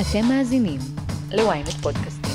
אתם 0.00 0.28
מאזינים 0.28 0.80
ל-ynet 1.32 1.82
פודקאסטים. 1.82 2.32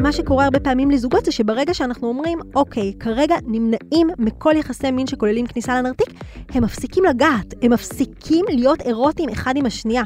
מה 0.00 0.12
שקורה 0.12 0.44
הרבה 0.44 0.60
פעמים 0.60 0.90
לזוגות 0.90 1.24
זה 1.24 1.32
שברגע 1.32 1.74
שאנחנו 1.74 2.08
אומרים, 2.08 2.38
אוקיי, 2.54 2.92
כרגע 3.00 3.34
נמנעים 3.46 4.08
מכל 4.18 4.54
יחסי 4.56 4.90
מין 4.90 5.06
שכוללים 5.06 5.46
כניסה 5.46 5.78
לנרתיק, 5.78 6.08
הם 6.50 6.64
מפסיקים 6.64 7.04
לגעת, 7.04 7.54
הם 7.62 7.72
מפסיקים 7.72 8.44
להיות 8.48 8.80
אירוטיים 8.80 9.28
אחד 9.28 9.56
עם 9.56 9.66
השנייה. 9.66 10.02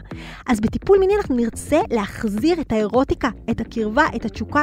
אז 0.46 0.60
בטיפול 0.60 0.98
מיני 0.98 1.12
אנחנו 1.16 1.36
נרצה 1.36 1.80
להחזיר 1.90 2.60
את 2.60 2.72
האירוטיקה, 2.72 3.28
את 3.50 3.60
הקרבה, 3.60 4.04
את 4.16 4.24
התשוקה. 4.24 4.62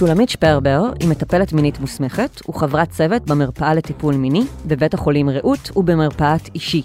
שולמית 0.00 0.28
שפרבר 0.28 0.82
היא 1.00 1.08
מטפלת 1.08 1.52
מינית 1.52 1.80
מוסמכת 1.80 2.48
וחברת 2.48 2.90
צוות 2.90 3.26
במרפאה 3.26 3.74
לטיפול 3.74 4.14
מיני, 4.14 4.42
בבית 4.66 4.94
החולים 4.94 5.30
רעות 5.30 5.70
ובמרפאת 5.76 6.40
אישי. 6.54 6.82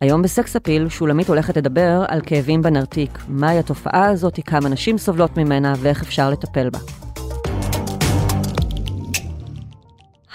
היום 0.00 0.22
בסקס 0.22 0.56
אפיל 0.56 0.88
שולמית 0.88 1.28
הולכת 1.28 1.56
לדבר 1.56 2.04
על 2.08 2.20
כאבים 2.26 2.62
בנרתיק, 2.62 3.18
מהי 3.28 3.58
התופעה 3.58 4.08
הזאת, 4.08 4.40
כמה 4.46 4.68
נשים 4.68 4.98
סובלות 4.98 5.36
ממנה 5.36 5.74
ואיך 5.78 6.02
אפשר 6.02 6.30
לטפל 6.30 6.70
בה. 6.70 7.07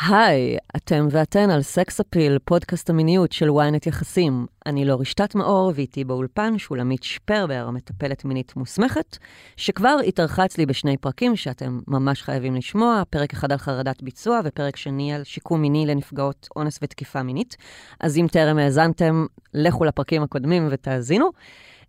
היי, 0.10 0.58
אתם 0.76 1.08
ואתן 1.12 1.50
על 1.50 1.62
סקס 1.62 2.00
אפיל, 2.00 2.40
פודקאסט 2.46 2.90
המיניות 2.90 3.32
של 3.32 3.50
ynet 3.50 3.88
יחסים. 3.90 4.46
אני 4.66 4.86
לא 4.86 4.96
רשתת 5.00 5.36
מאור, 5.36 5.72
ואיתי 5.76 6.04
באולפן 6.04 6.58
שולמית 6.58 7.04
שפרבר, 7.04 7.70
מטפלת 7.70 8.26
מינית 8.26 8.56
מוסמכת, 8.56 9.18
שכבר 9.58 9.98
התארחה 10.08 10.46
אצלי 10.46 10.66
בשני 10.66 10.98
פרקים 10.98 11.36
שאתם 11.36 11.80
ממש 11.88 12.22
חייבים 12.22 12.56
לשמוע, 12.56 13.04
פרק 13.10 13.34
אחד 13.34 13.52
על 13.52 13.58
חרדת 13.58 14.02
ביצוע 14.02 14.40
ופרק 14.44 14.76
שני 14.76 15.14
על 15.14 15.24
שיקום 15.24 15.62
מיני 15.62 15.86
לנפגעות 15.86 16.48
אונס 16.56 16.80
ותקיפה 16.82 17.24
מינית. 17.24 17.56
אז 18.00 18.18
אם 18.18 18.26
טרם 18.32 18.58
האזנתם, 18.58 19.26
לכו 19.54 19.86
לפרקים 19.86 20.23
הקודמים 20.23 20.67
ותאזינו. 20.72 21.30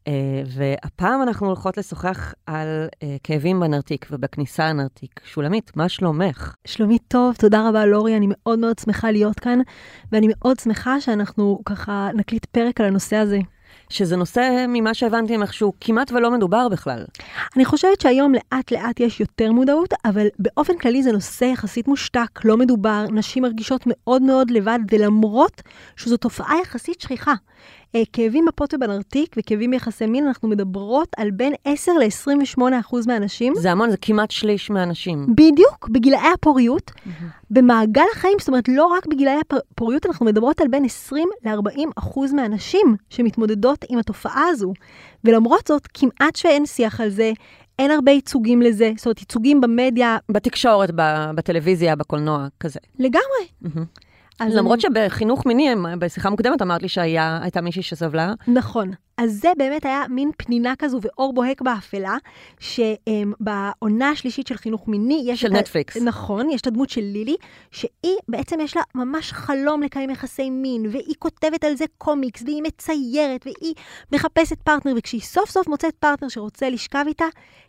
Uh, 0.04 0.06
והפעם 0.46 1.22
אנחנו 1.22 1.46
הולכות 1.46 1.78
לשוחח 1.78 2.34
על 2.46 2.88
uh, 2.94 2.98
כאבים 3.22 3.60
בנרתיק 3.60 4.06
ובכניסה 4.10 4.68
לנרתיק. 4.68 5.20
שולמית, 5.24 5.76
מה 5.76 5.88
שלומך? 5.88 6.54
שלומית 6.64 7.02
טוב, 7.08 7.34
תודה 7.38 7.68
רבה 7.68 7.86
לורי, 7.86 8.16
אני 8.16 8.26
מאוד 8.30 8.58
מאוד 8.58 8.78
שמחה 8.78 9.10
להיות 9.10 9.40
כאן, 9.40 9.58
ואני 10.12 10.26
מאוד 10.30 10.58
שמחה 10.58 11.00
שאנחנו 11.00 11.60
ככה 11.64 12.08
נקליט 12.14 12.44
פרק 12.44 12.80
על 12.80 12.86
הנושא 12.86 13.16
הזה. 13.16 13.38
שזה 13.88 14.16
נושא, 14.16 14.64
ממה 14.68 14.94
שהבנתי 14.94 15.36
ממך, 15.36 15.52
שהוא 15.54 15.72
כמעט 15.80 16.12
ולא 16.12 16.30
מדובר 16.30 16.68
בכלל. 16.68 17.04
אני 17.56 17.64
חושבת 17.64 18.00
שהיום 18.00 18.32
לאט 18.34 18.72
לאט 18.72 19.00
יש 19.00 19.20
יותר 19.20 19.52
מודעות, 19.52 19.94
אבל 20.04 20.26
באופן 20.38 20.78
כללי 20.78 21.02
זה 21.02 21.12
נושא 21.12 21.44
יחסית 21.44 21.88
מושתק, 21.88 22.44
לא 22.44 22.56
מדובר, 22.56 23.04
נשים 23.12 23.42
מרגישות 23.42 23.82
מאוד 23.86 24.22
מאוד 24.22 24.50
לבד, 24.50 24.78
ולמרות 24.90 25.62
שזו 25.96 26.16
תופעה 26.16 26.54
יחסית 26.62 27.00
שכיחה. 27.00 27.34
אה, 27.94 28.02
כאבים 28.12 28.44
בפוט 28.44 28.74
ובנרתיק 28.74 29.34
וכאבים 29.38 29.70
ביחסי 29.70 30.06
מין, 30.06 30.26
אנחנו 30.26 30.48
מדברות 30.48 31.08
על 31.16 31.30
בין 31.30 31.52
10 31.64 31.92
ל-28 31.92 32.62
אחוז 32.80 33.06
מהנשים. 33.06 33.52
זה 33.56 33.72
המון, 33.72 33.90
זה 33.90 33.96
כמעט 33.96 34.30
שליש 34.30 34.70
מהנשים. 34.70 35.26
בדיוק, 35.34 35.88
בגילאי 35.88 36.28
הפוריות. 36.34 36.90
במעגל 37.50 38.04
החיים, 38.12 38.36
זאת 38.38 38.48
אומרת, 38.48 38.68
לא 38.68 38.86
רק 38.86 39.06
בגילאי 39.06 39.36
הפוריות, 39.50 40.06
אנחנו 40.06 40.26
מדברות 40.26 40.60
על 40.60 40.68
בין 40.68 40.84
20 40.84 41.28
ל-40 41.44 41.88
אחוז 41.96 42.32
מהנשים 42.32 42.96
שמתמודדות 43.10 43.84
עם 43.88 43.98
התופעה 43.98 44.46
הזו. 44.48 44.72
ולמרות 45.24 45.66
זאת, 45.66 45.88
כמעט 45.94 46.36
שאין 46.36 46.66
שיח 46.66 47.00
על 47.00 47.08
זה. 47.08 47.32
אין 47.78 47.90
הרבה 47.90 48.12
ייצוגים 48.12 48.62
לזה, 48.62 48.92
זאת 48.96 49.06
אומרת, 49.06 49.18
ייצוגים 49.18 49.60
במדיה. 49.60 50.16
בתקשורת, 50.28 50.90
בטלוויזיה, 51.34 51.96
בקולנוע, 51.96 52.46
כזה. 52.60 52.80
לגמרי. 52.98 53.44
Mm-hmm. 53.64 54.13
למרות 54.40 54.84
אני... 54.84 55.06
שבחינוך 55.06 55.46
מיני, 55.46 55.68
בשיחה 55.98 56.30
מוקדמת 56.30 56.62
אמרת 56.62 56.82
לי 56.82 56.88
שהייתה 56.88 57.60
מישהי 57.60 57.82
שסבלה. 57.82 58.32
נכון. 58.48 58.90
אז 59.18 59.40
זה 59.40 59.48
באמת 59.58 59.84
היה 59.84 60.02
מין 60.08 60.30
פנינה 60.36 60.74
כזו 60.78 60.98
ואור 61.02 61.32
בוהק 61.32 61.62
באפלה, 61.62 62.16
שבעונה 62.58 64.10
השלישית 64.10 64.46
של 64.46 64.56
חינוך 64.56 64.88
מיני, 64.88 65.22
יש 65.26 65.40
של 65.40 65.48
נטפליקס. 65.48 65.96
נכון, 65.96 66.50
יש 66.50 66.60
את 66.60 66.66
הדמות 66.66 66.90
של 66.90 67.00
לילי, 67.00 67.36
שהיא 67.70 68.16
בעצם 68.28 68.60
יש 68.60 68.76
לה 68.76 68.82
ממש 68.94 69.32
חלום 69.32 69.82
לקיים 69.82 70.10
יחסי 70.10 70.50
מין, 70.50 70.86
והיא 70.90 71.14
כותבת 71.18 71.64
על 71.64 71.74
זה 71.76 71.84
קומיקס, 71.98 72.42
והיא 72.42 72.62
מציירת, 72.62 73.46
והיא 73.46 73.74
מחפשת 74.12 74.60
פרטנר, 74.62 74.92
וכשהיא 74.96 75.20
סוף 75.20 75.50
סוף 75.50 75.68
מוצאת 75.68 75.94
פרטנר 75.94 76.28
שרוצה 76.28 76.70
לשכב 76.70 77.04
איתה, 77.08 77.26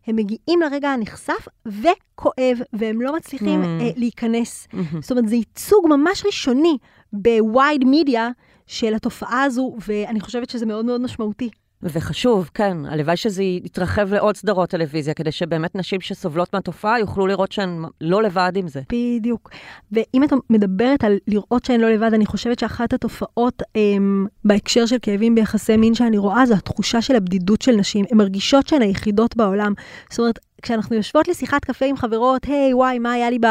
הם 0.07 0.15
מגיעים 0.15 0.61
לרגע 0.61 0.89
הנכסף 0.89 1.47
וכואב, 1.65 2.57
והם 2.73 3.01
לא 3.01 3.15
מצליחים 3.15 3.63
mm. 3.63 3.65
uh, 3.65 3.99
להיכנס. 3.99 4.67
Mm-hmm. 4.71 5.01
זאת 5.01 5.11
אומרת, 5.11 5.27
זה 5.27 5.35
ייצוג 5.35 5.87
ממש 5.89 6.25
ראשוני 6.25 6.77
ב 7.13 7.27
wide 7.27 7.83
media. 7.83 8.29
של 8.67 8.93
התופעה 8.93 9.43
הזו, 9.43 9.75
ואני 9.87 10.19
חושבת 10.19 10.49
שזה 10.49 10.65
מאוד 10.65 10.85
מאוד 10.85 11.01
משמעותי. 11.01 11.49
וחשוב, 11.85 12.49
כן, 12.53 12.77
הלוואי 12.85 13.17
שזה 13.17 13.43
יתרחב 13.43 14.13
לעוד 14.13 14.37
סדרות 14.37 14.69
טלוויזיה, 14.69 15.13
כדי 15.13 15.31
שבאמת 15.31 15.75
נשים 15.75 16.01
שסובלות 16.01 16.53
מהתופעה 16.53 16.99
יוכלו 16.99 17.27
לראות 17.27 17.51
שהן 17.51 17.83
לא 18.01 18.23
לבד 18.23 18.51
עם 18.55 18.67
זה. 18.67 18.81
בדיוק. 18.91 19.49
ואם 19.91 20.23
את 20.23 20.33
מדברת 20.49 21.03
על 21.03 21.17
לראות 21.27 21.65
שהן 21.65 21.81
לא 21.81 21.89
לבד, 21.89 22.13
אני 22.13 22.25
חושבת 22.25 22.59
שאחת 22.59 22.93
התופעות 22.93 23.63
הם, 23.75 24.27
בהקשר 24.45 24.85
של 24.85 24.97
כאבים 25.01 25.35
ביחסי 25.35 25.77
מין 25.77 25.93
שאני 25.93 26.17
רואה, 26.17 26.45
זו 26.45 26.53
התחושה 26.53 27.01
של 27.01 27.15
הבדידות 27.15 27.61
של 27.61 27.75
נשים. 27.75 28.05
הן 28.11 28.17
מרגישות 28.17 28.67
שהן 28.67 28.81
היחידות 28.81 29.35
בעולם. 29.35 29.73
זאת 30.09 30.19
אומרת, 30.19 30.39
כשאנחנו 30.61 30.95
יושבות 30.95 31.27
לשיחת 31.27 31.65
קפה 31.65 31.85
עם 31.85 31.97
חברות, 31.97 32.45
היי, 32.45 32.71
hey, 32.71 32.75
וואי, 32.75 32.99
מה 32.99 33.11
היה 33.11 33.29
לי 33.29 33.39
ב... 33.39 33.47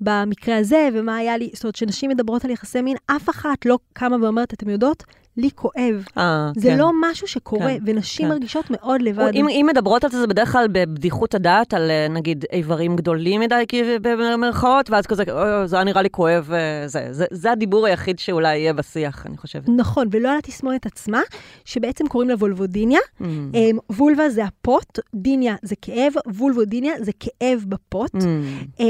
במקרה 0.00 0.58
הזה, 0.58 0.88
ומה 0.94 1.16
היה 1.16 1.36
לי, 1.36 1.50
זאת 1.54 1.64
אומרת, 1.64 1.74
כשנשים 1.74 2.10
מדברות 2.10 2.44
על 2.44 2.50
יחסי 2.50 2.80
מין, 2.80 2.96
אף 3.06 3.30
אחת 3.30 3.66
לא 3.66 3.78
קמה 3.92 4.16
ואומרת, 4.22 4.54
אתם 4.54 4.68
יודעות, 4.68 5.04
לי 5.38 5.50
כואב. 5.54 6.04
אה, 6.18 6.50
זה 6.56 6.68
כן. 6.68 6.78
לא 6.78 6.90
משהו 7.00 7.28
שקורה, 7.28 7.66
כן, 7.66 7.78
ונשים 7.86 8.26
כן. 8.26 8.32
מרגישות 8.32 8.70
מאוד 8.70 9.02
לבד. 9.02 9.30
אם, 9.34 9.48
אם 9.48 9.66
מדברות 9.70 10.04
על 10.04 10.10
זה, 10.10 10.20
זה 10.20 10.26
בדרך 10.26 10.52
כלל 10.52 10.66
בבדיחות 10.72 11.34
הדעת, 11.34 11.74
על 11.74 11.90
אה, 11.90 12.06
נגיד 12.08 12.44
איברים 12.52 12.96
גדולים 12.96 13.40
מדי, 13.40 13.64
במרכאות, 14.02 14.90
ואז 14.90 15.06
כזה, 15.06 15.24
זה 15.64 15.76
היה 15.76 15.84
נראה 15.84 16.02
לי 16.02 16.10
כואב, 16.10 16.50
אה, 16.52 16.88
זה, 16.88 17.08
זה, 17.10 17.24
זה 17.30 17.52
הדיבור 17.52 17.86
היחיד 17.86 18.18
שאולי 18.18 18.58
יהיה 18.58 18.72
בשיח, 18.72 19.26
אני 19.26 19.36
חושבת. 19.36 19.68
נכון, 19.76 20.08
ולא 20.10 20.30
על 20.30 20.38
התסמונת 20.38 20.86
עצמה, 20.86 21.20
שבעצם 21.64 22.06
קוראים 22.06 22.28
לה 22.28 22.34
וולבודיניה. 22.34 23.00
Mm. 23.20 23.24
אמ, 23.54 23.78
וולבה 23.90 24.30
זה 24.30 24.44
הפוט, 24.44 24.98
דיניה 25.14 25.54
זה 25.62 25.74
כאב, 25.82 26.12
וולבודיניה 26.26 26.92
זה 27.00 27.12
כאב 27.20 27.64
בפוט. 27.68 28.14
Mm. 28.14 28.80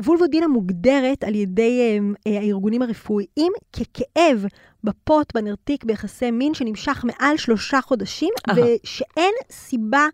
אמ, 0.00 0.04
וולבודינה 0.06 0.48
מוגדרת 0.48 1.24
על 1.24 1.34
ידי 1.34 1.98
אה, 2.26 2.40
הארגונים 2.40 2.82
הרפואיים 2.82 3.52
ככאב 3.72 4.44
בפוט, 4.84 5.34
בנרתיק, 5.34 5.84
ביחסי 5.84 6.30
מין 6.30 6.54
שנמשך 6.54 7.04
מעל 7.04 7.36
שלושה 7.36 7.80
חודשים, 7.80 8.30
Aha. 8.50 8.52
ושאין 8.52 9.34
סיבה 9.50 10.06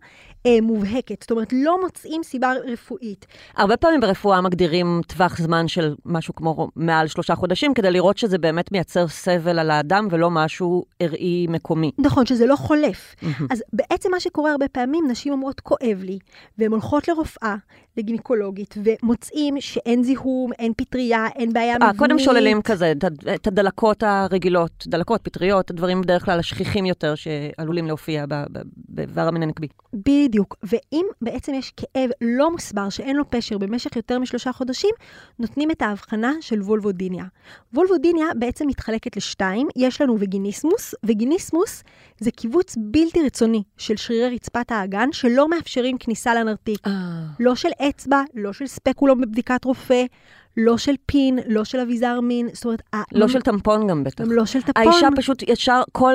אה, 0.45 0.61
מובהקת. 0.61 1.21
זאת 1.21 1.31
אומרת, 1.31 1.53
לא 1.53 1.81
מוצאים 1.81 2.23
סיבה 2.23 2.53
רפואית. 2.73 3.25
הרבה 3.55 3.77
פעמים 3.77 3.99
ברפואה 3.99 4.41
מגדירים 4.41 5.01
טווח 5.07 5.37
זמן 5.37 5.67
של 5.67 5.95
משהו 6.05 6.35
כמו 6.35 6.69
מעל 6.75 7.07
שלושה 7.07 7.35
חודשים, 7.35 7.73
כדי 7.73 7.91
לראות 7.91 8.17
שזה 8.17 8.37
באמת 8.37 8.71
מייצר 8.71 9.07
סבל 9.07 9.59
על 9.59 9.71
האדם 9.71 10.07
ולא 10.11 10.29
משהו 10.31 10.85
ארעי 11.01 11.47
מקומי. 11.49 11.91
נכון, 11.97 12.25
שזה 12.25 12.45
לא 12.45 12.55
חולף. 12.55 13.15
אז 13.51 13.63
בעצם 13.73 14.11
מה 14.11 14.19
שקורה 14.19 14.51
הרבה 14.51 14.67
פעמים, 14.67 15.03
נשים 15.07 15.33
אומרות, 15.33 15.59
כואב 15.59 16.01
לי, 16.03 16.19
והן 16.57 16.71
הולכות 16.71 17.07
לרופאה, 17.07 17.55
לגינקולוגית, 17.97 18.75
ומוצאים 18.83 19.61
שאין 19.61 20.03
זיהום, 20.03 20.51
אין 20.59 20.73
פטריה, 20.77 21.27
אין 21.35 21.53
בעיה 21.53 21.75
מבנית. 21.75 21.97
קודם 21.97 22.19
שוללים 22.19 22.61
כזה, 22.61 22.93
את 23.35 23.47
הדלקות 23.47 24.03
הרגילות, 24.03 24.83
דלקות, 24.87 25.21
פטריות, 25.23 25.71
הדברים 25.71 26.01
בדרך 26.01 26.25
כלל 26.25 26.39
השכיחים 26.39 26.85
יותר 26.85 27.15
שעלולים 27.15 27.87
להופיע 27.87 28.25
באיבר 28.89 29.27
המין 29.27 29.43
הנקבי. 29.43 29.67
בדיוק. 30.31 30.55
ואם 30.63 31.05
בעצם 31.21 31.53
יש 31.53 31.73
כאב 31.77 32.09
לא 32.21 32.51
מוסבר, 32.51 32.89
שאין 32.89 33.15
לו 33.15 33.29
פשר 33.29 33.57
במשך 33.57 33.95
יותר 33.95 34.19
משלושה 34.19 34.51
חודשים, 34.51 34.89
נותנים 35.39 35.71
את 35.71 35.81
ההבחנה 35.81 36.31
של 36.41 36.61
וולבודיניה. 36.61 37.25
וולבודיניה 37.73 38.25
בעצם 38.35 38.67
מתחלקת 38.67 39.17
לשתיים, 39.17 39.67
יש 39.75 40.01
לנו 40.01 40.15
וגיניסמוס, 40.19 40.95
וגיניסמוס 41.03 41.83
זה 42.19 42.31
קיבוץ 42.31 42.75
בלתי 42.77 43.25
רצוני 43.25 43.63
של 43.77 43.97
שרירי 43.97 44.35
רצפת 44.35 44.71
האגן, 44.71 45.11
שלא 45.11 45.49
מאפשרים 45.49 45.97
כניסה 45.97 46.33
לנרתיק. 46.33 46.87
אה. 46.87 46.91
לא 47.39 47.55
של 47.55 47.69
אצבע, 47.89 48.23
לא 48.33 48.53
של 48.53 48.67
ספקולום 48.67 49.21
בבדיקת 49.21 49.65
רופא. 49.65 50.05
לא 50.57 50.77
של 50.77 50.95
פין, 51.05 51.39
לא 51.47 51.63
של 51.63 51.79
אביזר 51.79 52.19
מין, 52.21 52.49
זאת 52.53 52.65
אומרת... 52.65 52.81
לא 53.11 53.27
של 53.27 53.41
טמפון 53.41 53.87
גם 53.87 54.03
בטח. 54.03 54.23
לא 54.27 54.45
של 54.45 54.61
טמפון. 54.61 54.93
האישה 54.93 55.07
פשוט 55.15 55.43
ישר, 55.47 55.81
כל 55.91 56.13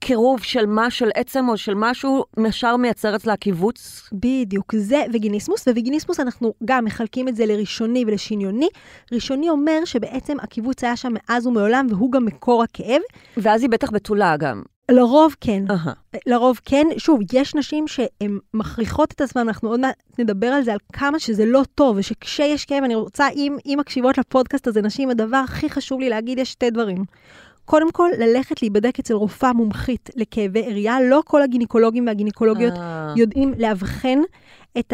קירוב 0.00 0.42
של 0.42 0.66
מה, 0.66 0.90
של 0.90 1.10
עצם 1.14 1.48
או 1.48 1.56
של 1.56 1.74
משהו, 1.76 2.24
ישר 2.48 2.76
מייצר 2.76 3.16
אצלה 3.16 3.36
קיבוץ. 3.36 4.08
בדיוק, 4.12 4.74
זה 4.76 5.04
וגיניסמוס, 5.12 5.68
ווגיניסמוס 5.68 6.20
אנחנו 6.20 6.54
גם 6.64 6.84
מחלקים 6.84 7.28
את 7.28 7.36
זה 7.36 7.46
לראשוני 7.46 8.04
ולשניוני. 8.06 8.68
ראשוני 9.12 9.50
אומר 9.50 9.84
שבעצם 9.84 10.36
הקיבוץ 10.40 10.84
היה 10.84 10.96
שם 10.96 11.12
מאז 11.12 11.46
ומעולם, 11.46 11.86
והוא 11.90 12.12
גם 12.12 12.24
מקור 12.24 12.62
הכאב. 12.62 13.00
ואז 13.36 13.62
היא 13.62 13.70
בטח 13.70 13.90
בתולה 13.90 14.36
גם. 14.36 14.62
לרוב 14.90 15.36
כן. 15.40 15.64
אהה. 15.70 15.92
לרוב 16.26 16.60
כן. 16.64 16.86
שוב, 16.98 17.20
יש 17.32 17.54
נשים 17.54 17.88
שהן 17.88 18.38
מכריחות 18.54 19.12
את 19.12 19.20
עצמן, 19.20 19.40
אנחנו 19.40 19.68
עוד 19.68 19.80
מעט 19.80 19.94
נדבר 20.18 20.46
על 20.46 20.62
זה, 20.62 20.72
על 20.72 20.78
כמה 20.92 21.18
שזה 21.18 21.46
לא 21.46 21.62
טוב, 21.74 21.96
ושכשיש 21.98 22.64
כאב, 22.64 22.84
אני 22.84 22.94
רוצה, 22.94 23.28
אם, 23.28 23.56
אם 23.66 23.76
מקשיבות 23.80 24.18
לפודקאסט 24.18 24.66
הזה, 24.66 24.82
נשים, 24.82 25.10
הדבר 25.10 25.36
הכי 25.36 25.70
חשוב 25.70 26.00
לי 26.00 26.08
להגיד, 26.08 26.38
יש 26.38 26.52
שתי 26.52 26.70
דברים. 26.70 27.04
קודם 27.68 27.90
כל, 27.92 28.10
ללכת 28.18 28.62
להיבדק 28.62 28.98
אצל 28.98 29.14
רופאה 29.14 29.52
מומחית 29.52 30.10
לכאבי 30.16 30.62
עריה. 30.66 30.96
לא 31.00 31.22
כל 31.24 31.42
הגינקולוגים 31.42 32.06
והגינקולוגיות 32.06 32.72
אה, 32.72 33.12
יודעים 33.16 33.54
לאבחן 33.58 34.18
את 34.78 34.92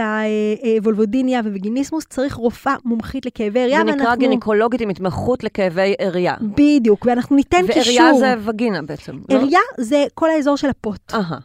הוולבודיניה 0.79 1.41
וווגיניסמוס, 1.41 2.05
צריך 2.09 2.35
רופאה 2.35 2.75
מומחית 2.85 3.27
לכאבי 3.27 3.61
עריה. 3.61 3.79
זה 3.79 3.85
נקרא 3.85 3.97
ואנחנו- 4.07 4.19
גינקולוגית 4.19 4.81
עם 4.81 4.89
התמחות 4.89 5.45
לכאבי 5.45 5.95
עריה. 5.99 6.35
בדיוק, 6.41 7.07
ואנחנו 7.07 7.37
ניתן 7.37 7.67
קישור. 7.73 8.05
ועריה 8.05 8.15
זה 8.19 8.35
וגינה 8.51 8.83
בעצם. 8.83 9.13
לא? 9.29 9.35
עריה 9.37 9.61
זה 9.79 10.05
כל 10.15 10.31
האזור 10.31 10.57
של 10.57 10.69
הפוט. 10.69 11.15
אהה. 11.15 11.39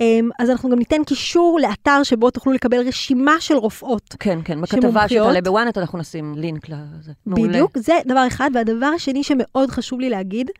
אמ, 0.00 0.30
אז 0.38 0.50
אנחנו 0.50 0.70
גם 0.70 0.78
ניתן 0.78 1.04
קישור 1.04 1.58
לאתר 1.62 2.02
שבו 2.02 2.30
תוכלו 2.30 2.52
לקבל 2.52 2.88
רשימה 2.88 3.34
של 3.40 3.54
רופאות. 3.54 4.16
כן, 4.20 4.38
כן, 4.44 4.60
בכתבה. 4.60 5.08
שתעלה 5.08 5.40
בוואנט 5.40 5.78
אנחנו 5.78 5.98
נשים 5.98 6.34
לינק 6.36 6.68
לזה. 6.68 7.12
בדיוק, 7.26 7.78
זה 7.78 7.94
דבר 8.06 8.26
אחד. 8.26 8.50
והדבר 8.54 8.86
השני 8.86 9.22
שמאוד 9.22 9.70
חשוב 9.70 10.00
לי 10.00 10.10
להגיד, 10.10 10.50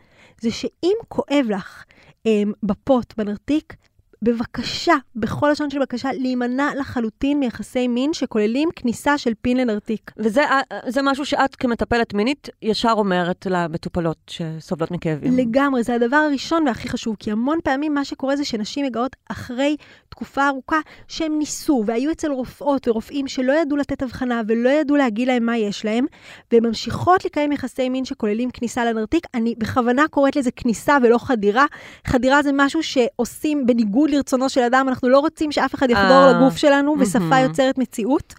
זה 0.41 0.51
שאם 0.51 0.97
כואב 1.09 1.47
לך 1.49 1.85
אמ, 2.27 2.53
בפוט, 2.63 3.15
בנרתיק, 3.17 3.77
בבקשה, 4.23 4.95
בכל 5.17 5.49
לשון 5.53 5.71
של 5.71 5.79
בקשה, 5.79 6.09
להימנע 6.13 6.71
לחלוטין 6.79 7.41
מיחסי 7.41 7.89
מין 7.89 8.13
שכוללים 8.13 8.69
כניסה 8.77 9.19
של 9.19 9.33
פין 9.43 9.57
לנרתיק. 9.57 10.11
וזה 10.17 10.45
אה, 10.45 11.03
משהו 11.03 11.27
שאת 11.27 11.57
כמטפלת 11.57 12.15
מינית 12.15 12.49
ישר 12.63 12.93
אומרת 12.97 13.47
למטופלות 13.51 14.17
שסובלות 14.27 14.91
מכאבים. 14.91 15.37
לגמרי, 15.37 15.83
זה 15.83 15.95
הדבר 15.95 16.17
הראשון 16.17 16.67
והכי 16.67 16.89
חשוב, 16.89 17.17
כי 17.19 17.31
המון 17.31 17.59
פעמים 17.65 17.95
מה 17.95 18.05
שקורה 18.05 18.37
זה 18.37 18.45
שנשים 18.45 18.87
מגעות 18.87 19.17
אחרי 19.29 19.77
תקופה 20.09 20.49
ארוכה 20.49 20.79
שהם 21.09 21.39
ניסו, 21.39 21.85
והיו 21.87 22.13
אצל 22.13 22.31
רופאות 22.31 22.89
ורופאים 22.89 23.29
שלא 23.29 23.53
ידעו 23.53 23.77
לתת 23.77 24.03
הבחנה 24.03 24.43
ולא 24.49 24.69
ידעו 24.69 24.97
להגיד 24.97 25.29
להם 25.29 25.47
מה 25.47 25.57
יש 25.57 25.85
להם, 25.85 26.07
והן 26.53 26.67
ממשיכות 26.67 27.25
לקיים 27.25 27.53
יחסי 27.53 27.89
מין 27.89 28.05
שכוללים 28.05 28.51
כניסה 28.51 28.85
לנרתיק. 28.85 29.27
אני 29.35 29.55
בכוונה 29.59 30.09
קוראת 30.09 30.37
לזה 30.37 30.51
כניסה 30.51 30.97
ולא 31.03 31.19
חדירה. 31.19 31.67
חדירה 32.07 32.43
זה 32.43 32.51
משהו 32.55 32.83
שעושים 32.83 33.67
בניגוד 33.67 34.10
לרצונו 34.11 34.49
של 34.49 34.61
אדם, 34.61 34.87
אנחנו 34.89 35.09
לא 35.09 35.19
רוצים 35.19 35.53
שאף 35.53 35.75
אחד 35.75 35.91
יחדור 35.91 36.27
אה, 36.27 36.33
לגוף 36.33 36.57
שלנו, 36.57 36.97
ושפה. 36.99 37.39
יוצרת 37.39 37.79
מציאות. 37.79 38.35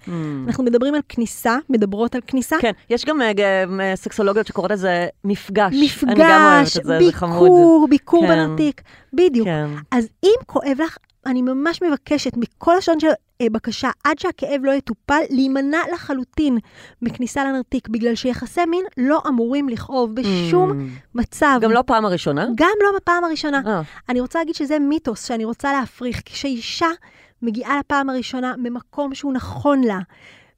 אנחנו 0.47 0.63
מדברים 0.63 0.95
על 0.95 1.01
כניסה, 1.09 1.57
מדברות 1.69 2.15
על 2.15 2.21
כניסה. 2.27 2.55
כן, 2.59 2.71
יש 2.89 3.05
גם 3.05 3.21
אה, 3.21 3.31
אה, 3.79 3.95
סקסולוגיות 3.95 4.47
שקוראות 4.47 4.71
לזה 4.71 5.07
מפגש. 5.23 5.73
מפגש, 5.83 6.03
אני 6.03 6.15
גם 6.19 6.41
אוהבת 6.41 6.67
את 6.77 6.83
זה, 6.83 6.99
זה 7.05 7.11
חמוד. 7.11 7.43
ביקור, 7.43 7.87
ביקור 7.89 8.21
כן. 8.21 8.27
בנרתיק, 8.27 8.81
בדיוק. 9.13 9.47
כן. 9.47 9.67
אז 9.91 10.07
אם 10.23 10.35
כואב 10.45 10.77
לך, 10.83 10.97
אני 11.25 11.41
ממש 11.41 11.81
מבקשת 11.81 12.37
מכל 12.37 12.73
לשון 12.77 12.99
של 12.99 13.07
אה, 13.41 13.47
בקשה, 13.51 13.89
עד 14.03 14.19
שהכאב 14.19 14.61
לא 14.63 14.71
יטופל, 14.71 15.19
להימנע 15.29 15.79
לחלוטין 15.93 16.57
מכניסה 17.01 17.43
לנרתיק, 17.43 17.87
בגלל 17.87 18.15
שיחסי 18.15 18.65
מין 18.65 18.85
לא 18.97 19.21
אמורים 19.27 19.69
לכאוב 19.69 20.15
בשום 20.15 20.71
Mm. 20.71 20.83
מצב. 21.15 21.59
גם 21.61 21.71
לא 21.71 21.83
פעם 21.85 22.05
הראשונה? 22.05 22.47
גם 22.55 22.69
לא 22.83 22.97
בפעם 22.97 23.23
הראשונה. 23.23 23.61
אה, 23.67 23.81
אני 24.09 24.19
רוצה 24.19 24.39
להגיד 24.39 24.55
שזה 24.55 24.79
מיתוס 24.79 25.27
שאני 25.27 25.45
רוצה 25.45 25.71
להפריך. 25.73 26.21
כשאישה 26.25 26.87
מגיעה 27.41 27.79
לפעם 27.79 28.09
הראשונה 28.09 28.53
ממקום 28.57 29.15
שהוא 29.15 29.33
נכון 29.33 29.83
לה, 29.83 29.99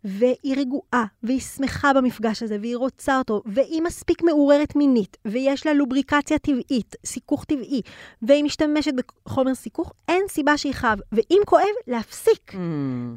והיא 0.03 0.55
רגועה, 0.57 1.05
והיא 1.23 1.39
שמחה 1.39 1.93
במפגש 1.93 2.43
הזה, 2.43 2.57
והיא 2.61 2.77
רוצה 2.77 3.17
אותו, 3.17 3.41
והיא 3.45 3.81
מספיק 3.81 4.23
מעוררת 4.23 4.75
מינית, 4.75 5.17
ויש 5.25 5.65
לה 5.65 5.73
לובריקציה 5.73 6.37
טבעית, 6.37 6.95
סיכוך 7.05 7.43
טבעי, 7.43 7.81
והיא 8.21 8.43
משתמשת 8.43 8.91
בחומר 9.25 9.55
סיכוך, 9.55 9.93
אין 10.07 10.23
סיבה 10.29 10.57
שיכאב. 10.57 10.99
ואם 11.11 11.41
כואב, 11.45 11.63
להפסיק. 11.87 12.51
mm. 12.51 12.57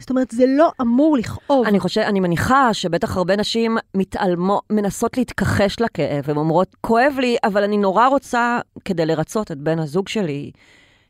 זאת 0.01 0.11
אומרת, 0.11 0.31
זה 0.31 0.45
לא 0.49 0.71
אמור 0.81 1.17
לכאוב. 1.17 1.67
אני 1.67 1.81
חושב, 1.81 2.01
אני 2.01 2.21
מניחה 2.21 2.75
שבטח 2.75 3.17
הרבה 3.17 3.37
נשים 3.37 3.77
מתעלמות, 3.95 4.63
מנסות 4.71 5.17
להתכחש 5.17 5.81
לכאב, 5.81 6.31
הן 6.31 6.37
אומרות, 6.37 6.77
כואב 6.81 7.17
לי, 7.21 7.37
אבל 7.45 7.63
אני 7.63 7.77
נורא 7.77 8.07
רוצה, 8.07 8.59
כדי 8.85 9.07
לרצות 9.07 9.53
את 9.53 9.59
בן 9.59 9.79
הזוג 9.79 10.09
שלי, 10.09 10.51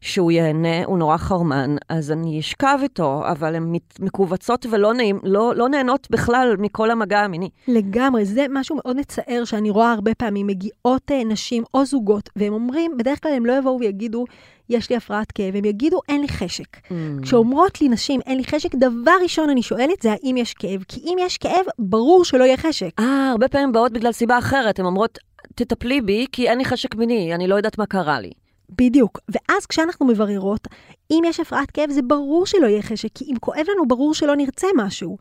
שהוא 0.06 0.30
ייהנה, 0.32 0.84
הוא 0.84 0.98
נורא 0.98 1.16
חרמן, 1.16 1.76
אז 1.88 2.12
אני 2.12 2.40
אשכב 2.40 2.78
איתו, 2.82 3.22
אבל 3.30 3.54
הן 3.54 3.72
מכווצות 4.00 4.66
ולא 4.70 4.94
נעים, 4.94 5.20
לא, 5.22 5.54
לא 5.56 5.68
נהנות 5.68 6.06
בכלל 6.10 6.56
מכל 6.58 6.90
המגע 6.90 7.20
המיני. 7.20 7.48
לגמרי, 7.68 8.24
זה 8.24 8.46
משהו 8.50 8.76
מאוד 8.76 8.96
מצער 8.96 9.44
שאני 9.44 9.70
רואה 9.70 9.92
הרבה 9.92 10.14
פעמים. 10.14 10.46
מגיעות 10.46 11.10
אה, 11.10 11.24
נשים 11.24 11.62
או 11.74 11.84
זוגות, 11.84 12.30
והם 12.36 12.52
אומרים, 12.52 12.96
בדרך 12.96 13.22
כלל 13.22 13.32
הם 13.32 13.46
לא 13.46 13.58
יבואו 13.58 13.80
ויגידו, 13.80 14.24
יש 14.68 14.90
לי 14.90 14.96
הפרעת 14.96 15.32
כאב, 15.32 15.56
הם 15.56 15.64
יגידו, 15.64 16.00
אין 16.08 16.20
לי 16.20 16.28
חשק. 16.28 16.76
Mm. 16.76 16.92
כשאומרות 17.22 17.80
לי 17.80 17.88
נשים, 17.88 18.20
אין 18.26 18.36
לי 18.36 18.44
חשק, 18.44 18.74
דבר 18.74 19.14
ראשון 19.22 19.50
אני 19.50 19.62
שואלת 19.62 20.02
זה 20.02 20.12
האם 20.12 20.36
יש 20.36 20.54
כאב. 20.54 20.84
כי 20.88 21.00
אם 21.04 21.16
יש 21.20 21.38
כאב, 21.38 21.64
ברור 21.78 22.24
שלא 22.24 22.44
יהיה 22.44 22.56
חשק. 22.56 22.90
אה, 22.98 23.30
הרבה 23.30 23.48
פעמים 23.48 23.72
באות 23.72 23.92
בגלל 23.92 24.12
סיבה 24.12 24.38
אחרת, 24.38 24.78
הן 24.78 24.86
אומרות, 24.86 25.18
תטפלי 25.54 26.00
בי, 26.00 26.26
כי 26.32 26.48
אין 26.48 26.58
לי 26.58 26.64
חשק 26.64 26.94
מיני, 26.94 27.34
אני 27.34 27.46
לא 27.46 27.54
יודעת 27.54 27.78
מה 27.78 27.86
קרה 27.86 28.20
לי. 28.20 28.30
בדיוק. 28.70 29.20
ואז 29.28 29.66
כשאנחנו 29.66 30.06
מבררות, 30.06 30.68
אם 31.10 31.22
יש 31.26 31.40
הפרעת 31.40 31.70
כאב, 31.70 31.90
זה 31.90 32.02
ברור 32.02 32.46
שלא 32.46 32.66
יהיה 32.66 32.82
חשק, 32.82 33.08
כי 33.14 33.24
אם 33.24 33.36
כואב 33.40 33.64
לנו, 33.74 33.88
ברור 33.88 34.14
שלא 34.14 34.36
נרצה 34.36 34.66
משהו. 34.76 35.16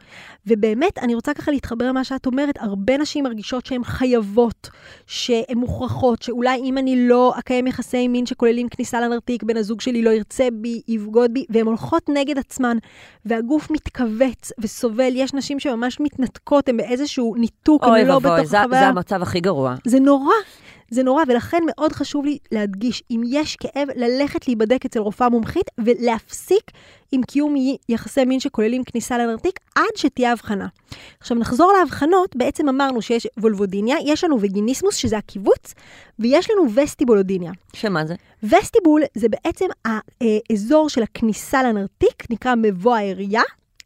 ובאמת, 0.48 0.98
אני 0.98 1.16
רוצה 1.16 1.34
ככה 1.34 1.52
להתחבר 1.52 1.88
למה 1.88 2.04
שאת 2.04 2.26
אומרת, 2.26 2.56
הרבה 2.60 2.98
נשים 2.98 3.24
מרגישות 3.24 3.66
שהן 3.66 3.84
חייבות, 3.84 4.70
שהן 5.08 5.58
מוכרחות, 5.58 6.22
שאולי 6.22 6.62
אם 6.64 6.78
אני 6.78 7.08
לא 7.08 7.34
אקיים 7.40 7.68
יחסי 7.68 8.08
מין 8.08 8.26
שכוללים 8.26 8.70
כניסה 8.70 9.02
לנרתיק, 9.02 9.44
בן 9.44 9.58
הזוג 9.58 9.82
שלי 9.82 10.02
לא 10.02 10.10
ירצה 10.10 10.48
בי, 10.54 10.82
יבגוד 10.88 11.34
בי, 11.34 11.46
והן 11.50 11.66
הולכות 11.66 12.10
נגד 12.10 12.38
עצמן, 12.38 12.78
והגוף 13.26 13.72
מתכווץ 13.72 14.52
וסובל. 14.60 15.12
יש 15.16 15.34
נשים 15.34 15.60
שממש 15.60 16.00
מתנתקות, 16.00 16.70
הן 16.70 16.78
באיזשהו 16.78 17.36
ניתוק, 17.38 17.84
אוי 17.84 18.02
הן 18.02 18.08
לא 18.08 18.14
ואבוי, 18.14 18.32
בתוך 18.32 18.50
חוויה. 18.50 18.68
זה 18.68 18.88
המצב 18.88 19.22
הכי 19.22 19.40
גרוע. 19.40 19.76
זה 19.88 20.00
נורא, 20.00 20.34
זה 20.92 21.04
נורא, 21.04 21.24
ולכן 21.28 21.64
מאוד 21.68 21.92
חשוב 21.92 22.26
לי 22.26 22.38
להדגיש, 22.52 23.04
אם 23.12 23.22
יש 23.28 23.56
כאב, 23.56 23.88
ללכת 23.96 24.48
להיבדק 24.48 24.86
אצל 24.86 25.00
רופאה 25.00 25.30
מומחית 25.30 25.70
ולהפסיק 25.78 26.72
עם 27.12 27.24
קיום 27.24 27.56
יחסי 27.90 28.26
מין 28.26 28.40
שכוללים 28.40 28.84
כניסה 28.84 29.18
לנרתיק 29.18 29.60
עד 29.76 29.96
שתהיה 29.96 30.32
הבחנה. 30.32 30.68
עכשיו 31.20 31.38
נחזור 31.38 31.74
להבחנות, 31.80 32.36
בעצם 32.36 32.70
אמרנו 32.70 33.02
שיש 33.02 33.28
וולבודיניה, 33.38 33.98
יש 34.06 34.24
לנו 34.24 34.38
וגיניסמוס, 34.42 34.96
שזה 34.96 35.18
הקיבוץ, 35.18 35.74
ויש 36.20 36.50
לנו 36.50 36.66
וסטיבולודיניה. 36.76 37.52
שמה 37.74 38.06
זה? 38.06 38.16
וסטיבול 38.44 39.02
זה 39.16 39.28
בעצם 39.30 39.66
האזור 39.86 40.90
של 40.90 41.04
הכניסה 41.04 41.64
לנרתיק, 41.64 42.24
נקרא 42.30 42.56
מבוא 42.58 42.96
העירייה. 42.96 43.44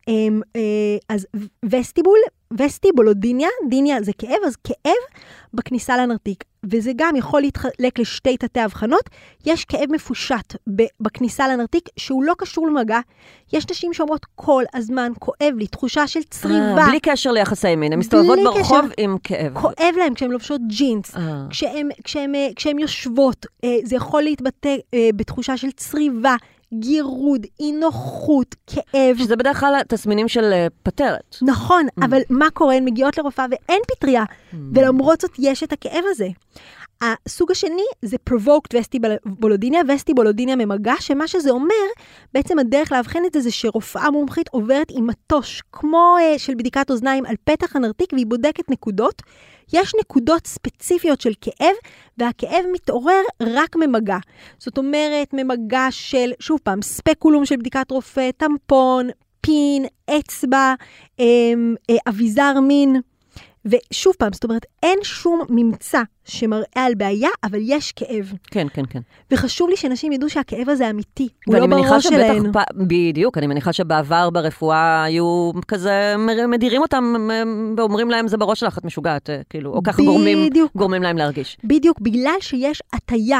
אמ, 0.07 0.41
אה, 0.55 0.61
אז 1.09 1.27
וסטיבול, 1.65 2.19
וסטיבולודיניה, 2.57 3.49
דיניה 3.69 4.01
זה 4.01 4.11
כאב, 4.17 4.39
אז 4.45 4.55
כאב 4.55 5.19
בכניסה 5.53 5.97
לנרתיק. 5.97 6.43
וזה 6.63 6.91
גם 6.95 7.15
יכול 7.15 7.41
להתחלק 7.41 7.99
לשתי 7.99 8.37
תתי 8.37 8.59
הבחנות. 8.59 9.09
יש 9.45 9.65
כאב 9.65 9.91
מפושט 9.91 10.55
בכניסה 10.99 11.47
לנרתיק 11.47 11.89
שהוא 11.97 12.23
לא 12.23 12.33
קשור 12.37 12.67
למגע. 12.67 12.99
יש 13.53 13.65
נשים 13.71 13.93
שאומרות 13.93 14.25
כל 14.35 14.63
הזמן 14.73 15.11
כואב 15.19 15.53
לי, 15.57 15.67
תחושה 15.67 16.07
של 16.07 16.23
צריבה. 16.23 16.81
אה, 16.81 16.87
בלי 16.87 16.99
קשר 16.99 17.31
ליחסי 17.31 17.75
מין, 17.75 17.93
הן 17.93 17.99
מסתובבות 17.99 18.39
ברחוב 18.43 18.81
קשר. 18.81 18.93
עם 18.97 19.17
כאב. 19.23 19.53
כואב 19.53 19.95
להם 19.97 20.13
כשהן 20.13 20.31
לובשות 20.31 20.61
ג'ינס. 20.67 21.15
אה. 21.15 21.45
כשהן, 21.49 21.89
כשהן, 22.03 22.31
כשהן 22.55 22.79
יושבות, 22.79 23.45
אה, 23.63 23.77
זה 23.83 23.95
יכול 23.95 24.21
להתבטא 24.23 24.75
בתחושה 25.15 25.57
של 25.57 25.71
צריבה, 25.71 26.35
גירוד, 26.73 27.45
אי 27.59 27.71
נוחות, 27.71 28.55
כאב. 28.67 29.17
שזה 29.17 29.35
בדרך 29.35 29.59
כלל 29.59 29.81
תסמינים 29.87 30.27
של 30.27 30.43
אה, 30.53 30.67
פטרת. 30.83 31.35
נכון, 31.41 31.85
אבל 32.01 32.19
מה 32.29 32.49
קורה? 32.53 32.75
הן 32.75 32.85
מגיעות 32.85 33.17
לרופאה 33.17 33.45
ואין 33.51 33.81
פטריה, 33.87 34.23
ולמרות 34.73 35.21
זאת 35.21 35.31
יש 35.39 35.63
את 35.63 35.73
הכאב 35.73 36.03
הזה. 36.09 36.27
הסוג 37.01 37.51
השני 37.51 37.85
זה 38.01 38.17
provoked 38.29 38.79
וסטיבולודיניה, 38.79 39.81
וסטיבולודיניה 39.87 40.55
ממגע, 40.55 40.93
שמה 40.99 41.27
שזה 41.27 41.51
אומר, 41.51 41.85
בעצם 42.33 42.59
הדרך 42.59 42.91
לאבחן 42.91 43.19
את 43.25 43.33
זה 43.33 43.39
זה 43.39 43.51
שרופאה 43.51 44.11
מומחית 44.11 44.47
עוברת 44.47 44.87
עם 44.91 45.07
מטוש, 45.07 45.61
כמו 45.71 46.15
uh, 46.19 46.39
של 46.39 46.55
בדיקת 46.55 46.89
אוזניים, 46.89 47.25
על 47.25 47.35
פתח 47.43 47.75
הנרתיק, 47.75 48.13
והיא 48.13 48.25
בודקת 48.25 48.69
נקודות. 48.69 49.21
יש 49.73 49.91
נקודות 49.99 50.47
ספציפיות 50.47 51.21
של 51.21 51.31
כאב, 51.41 51.75
והכאב 52.17 52.65
מתעורר 52.73 53.21
רק 53.43 53.75
ממגע. 53.75 54.17
זאת 54.57 54.77
אומרת, 54.77 55.33
ממגע 55.33 55.87
של, 55.89 56.31
שוב 56.39 56.59
פעם, 56.63 56.81
ספקולום 56.81 57.45
של 57.45 57.55
בדיקת 57.55 57.91
רופא, 57.91 58.29
טמפון, 58.37 59.09
פין, 59.41 59.85
אצבע, 60.09 60.73
אמ, 61.19 61.75
אה, 61.89 61.95
אביזר 62.07 62.59
מין. 62.59 63.01
ושוב 63.65 64.13
פעם, 64.19 64.33
זאת 64.33 64.43
אומרת, 64.43 64.65
אין 64.83 64.99
שום 65.03 65.41
ממצא 65.49 66.01
שמראה 66.25 66.85
על 66.85 66.95
בעיה, 66.95 67.29
אבל 67.43 67.59
יש 67.61 67.91
כאב. 67.91 68.33
כן, 68.51 68.67
כן, 68.73 68.83
כן. 68.89 68.99
וחשוב 69.31 69.69
לי 69.69 69.75
שאנשים 69.77 70.11
ידעו 70.11 70.29
שהכאב 70.29 70.69
הזה 70.69 70.89
אמיתי, 70.89 71.27
הוא 71.45 71.55
לא 71.55 71.67
בראש 71.67 72.03
שלהם. 72.03 72.51
פ- 72.53 72.73
בדיוק, 72.87 73.37
אני 73.37 73.47
מניחה 73.47 73.73
שבעבר 73.73 74.29
ברפואה 74.29 75.03
היו 75.03 75.51
כזה, 75.67 76.15
מדירים 76.47 76.81
אותם 76.81 77.15
ואומרים 77.77 78.09
להם, 78.09 78.27
זה 78.27 78.37
בראש 78.37 78.59
שלך, 78.59 78.77
את 78.77 78.85
משוגעת, 78.85 79.29
אה, 79.29 79.41
כאילו, 79.49 79.73
או 79.73 79.83
ככה 79.83 80.01
גורמים. 80.03 80.49
גורמים 80.75 81.03
להם 81.03 81.17
להרגיש. 81.17 81.57
בדיוק, 81.63 81.99
בגלל 82.01 82.35
שיש 82.39 82.81
הטיה 82.93 83.39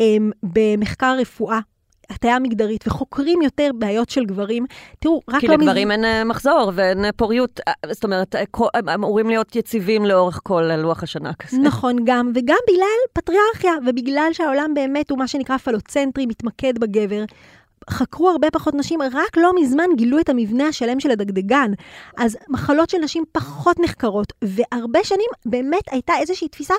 הם, 0.00 0.30
במחקר 0.42 1.16
רפואה, 1.18 1.58
הטיה 2.10 2.38
מגדרית, 2.38 2.84
וחוקרים 2.86 3.42
יותר 3.42 3.70
בעיות 3.74 4.10
של 4.10 4.24
גברים. 4.24 4.66
תראו, 4.98 5.20
רק 5.28 5.40
כי 5.40 5.46
לא... 5.46 5.56
מז- 5.56 5.62
לגברים 5.62 5.90
אין 5.90 6.04
אה, 6.04 6.24
מחזור 6.24 6.72
ואין 6.74 7.04
אה, 7.04 7.12
פוריות, 7.12 7.60
אה, 7.68 7.72
זאת 7.92 8.04
אומרת, 8.04 8.34
הם 8.74 8.88
אמורים 8.88 9.28
להיות 9.28 9.56
יציבים 9.56 10.04
לאורך 10.04 10.40
כל 10.42 10.70
לוח 10.78 11.02
השנה 11.02 11.32
כזה. 11.34 11.58
נכון, 11.58 11.96
גם, 12.04 12.32
וגם 12.34 12.56
בגלל 12.68 12.86
פטריארכיה, 13.12 13.72
ובגלל 13.86 14.28
שהעולם 14.32 14.74
באמת 14.74 15.10
הוא 15.10 15.18
מה 15.18 15.28
שנקרא 15.28 15.56
פלוצנטרי, 15.56 16.26
מתמקד 16.26 16.78
בגבר. 16.78 17.24
חקרו 17.90 18.30
הרבה 18.30 18.50
פחות 18.50 18.74
נשים, 18.74 19.02
רק 19.02 19.36
לא 19.36 19.52
מזמן 19.60 19.84
גילו 19.96 20.20
את 20.20 20.28
המבנה 20.28 20.68
השלם 20.68 21.00
של 21.00 21.10
הדגדגן. 21.10 21.72
אז 22.16 22.36
מחלות 22.48 22.90
של 22.90 22.98
נשים 22.98 23.24
פחות 23.32 23.80
נחקרות, 23.80 24.32
והרבה 24.44 24.98
שנים 25.04 25.30
באמת 25.46 25.82
הייתה 25.90 26.12
איזושהי 26.20 26.48
תפיסה 26.48 26.74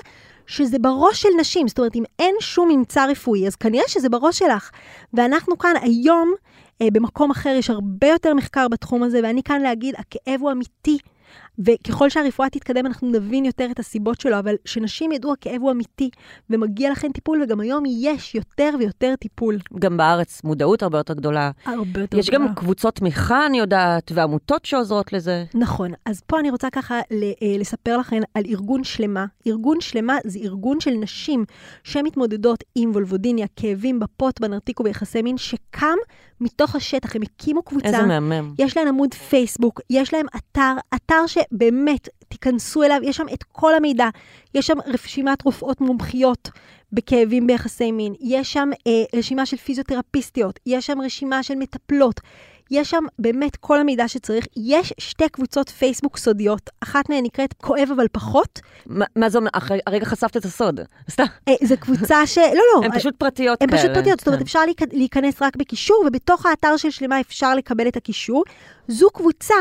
שזה 0.46 0.78
בראש 0.78 1.22
של 1.22 1.28
נשים. 1.40 1.68
זאת 1.68 1.78
אומרת, 1.78 1.96
אם 1.96 2.04
אין 2.18 2.34
שום 2.40 2.68
ממצא 2.68 3.04
רפואי, 3.04 3.46
אז 3.46 3.56
כנראה 3.56 3.84
שזה 3.88 4.08
בראש 4.08 4.38
שלך. 4.38 4.70
ואנחנו 5.14 5.58
כאן 5.58 5.74
היום, 5.80 6.34
אה, 6.82 6.86
במקום 6.92 7.30
אחר, 7.30 7.54
יש 7.58 7.70
הרבה 7.70 8.06
יותר 8.06 8.34
מחקר 8.34 8.68
בתחום 8.68 9.02
הזה, 9.02 9.20
ואני 9.22 9.42
כאן 9.42 9.60
להגיד, 9.60 9.94
הכאב 9.98 10.40
הוא 10.40 10.50
אמיתי. 10.52 10.98
וככל 11.58 12.10
שהרפואה 12.10 12.50
תתקדם, 12.50 12.86
אנחנו 12.86 13.10
נבין 13.10 13.44
יותר 13.44 13.68
את 13.70 13.78
הסיבות 13.78 14.20
שלו, 14.20 14.38
אבל 14.38 14.54
שנשים 14.64 15.12
ידעו, 15.12 15.32
הכאב 15.32 15.62
הוא 15.62 15.70
אמיתי, 15.70 16.10
ומגיע 16.50 16.90
לכן 16.90 17.12
טיפול, 17.12 17.42
וגם 17.42 17.60
היום 17.60 17.84
יש 17.86 18.34
יותר 18.34 18.70
ויותר 18.78 19.14
טיפול. 19.16 19.58
גם 19.78 19.96
בארץ 19.96 20.44
מודעות 20.44 20.82
הרבה 20.82 20.98
יותר 20.98 21.14
גדולה. 21.14 21.50
הרבה 21.64 22.00
יותר 22.00 22.18
יש 22.18 22.30
גם 22.30 22.54
קבוצות 22.54 22.94
תמיכה, 22.94 23.46
אני 23.46 23.58
יודעת, 23.58 24.12
ועמותות 24.14 24.64
שעוזרות 24.64 25.12
לזה. 25.12 25.44
נכון, 25.54 25.92
אז 26.06 26.20
פה 26.26 26.40
אני 26.40 26.50
רוצה 26.50 26.70
ככה 26.70 26.94
אה, 26.98 27.02
לספר 27.58 27.96
לכם 27.98 28.20
על 28.34 28.42
ארגון 28.46 28.84
שלמה. 28.84 29.26
ארגון 29.46 29.80
שלמה 29.80 30.16
זה 30.24 30.38
ארגון 30.38 30.80
של 30.80 30.90
נשים 30.90 31.44
שמתמודדות 31.84 32.64
עם 32.74 32.90
וולבודיניה, 32.90 33.46
כאבים 33.56 34.00
בפוט, 34.00 34.40
בנרתיק 34.40 34.80
וביחסי 34.80 35.22
מין, 35.22 35.38
שקם 35.38 35.96
מתוך 36.42 36.76
השטח. 36.76 37.16
הם 37.16 37.22
הקימו 37.22 37.62
קבוצה. 37.62 37.86
איזה 37.86 38.02
מהמם. 38.02 38.54
יש 38.58 38.76
להם 38.76 38.88
עמוד 38.88 39.14
פייסבוק, 39.14 39.80
יש 39.90 40.14
להם 40.14 40.26
אתר, 40.36 40.74
אתר 40.94 41.26
שבאמת, 41.26 42.08
תיכנסו 42.28 42.82
אליו, 42.82 43.00
יש 43.02 43.16
שם 43.16 43.26
את 43.34 43.42
כל 43.42 43.74
המידע. 43.74 44.08
יש 44.54 44.66
שם 44.66 44.76
רשימת 44.86 45.42
רופאות 45.42 45.80
מומחיות 45.80 46.50
בכאבים 46.92 47.46
ביחסי 47.46 47.92
מין, 47.92 48.14
יש 48.20 48.52
שם 48.52 48.70
אה, 48.86 49.18
רשימה 49.18 49.46
של 49.46 49.56
פיזיותרפיסטיות, 49.56 50.60
יש 50.66 50.86
שם 50.86 51.00
רשימה 51.00 51.42
של 51.42 51.54
מטפלות, 51.54 52.20
יש 52.72 52.90
שם 52.90 53.04
באמת 53.18 53.56
כל 53.56 53.80
המידע 53.80 54.08
שצריך. 54.08 54.46
יש 54.56 54.92
שתי 54.98 55.28
קבוצות 55.28 55.68
פייסבוק 55.68 56.16
סודיות, 56.16 56.70
אחת 56.80 57.08
מהן 57.08 57.24
נקראת 57.24 57.52
כואב 57.52 57.88
אבל 57.96 58.06
פחות. 58.12 58.60
מה 58.86 59.04
מה 59.16 59.28
זה 59.30 59.38
אומר? 59.38 59.50
הרגע 59.86 60.04
חשפת 60.04 60.36
את 60.36 60.44
הסוד. 60.44 60.80
סתם, 61.10 61.24
אה, 61.48 61.54
זו 61.64 61.74
קבוצה 61.80 62.26
ש... 62.26 62.38
לא, 62.38 62.44
לא. 62.74 62.84
הן 62.84 62.98
פשוט 62.98 63.16
פרטיות 63.16 63.62
הן 63.62 63.68
כאלה. 63.68 63.78
פשוט 63.78 63.90
פרטיות, 63.94 64.18
זאת 64.18 64.26
אומרת, 64.28 64.38
כן. 64.40 64.44
אפשר 64.44 64.60
להיכ- 64.64 64.92
להיכנס 64.96 65.42
רק 65.42 65.56
בקישור, 65.56 66.04
ובתוך 66.06 66.46
האתר 66.46 66.76
של 66.76 66.90
שלמה 66.90 67.20
אפשר 67.20 67.54
לקבל 67.54 67.88
את 67.88 67.96
הקישור. 67.96 68.44
זו 68.88 69.10
קבוצה 69.10 69.54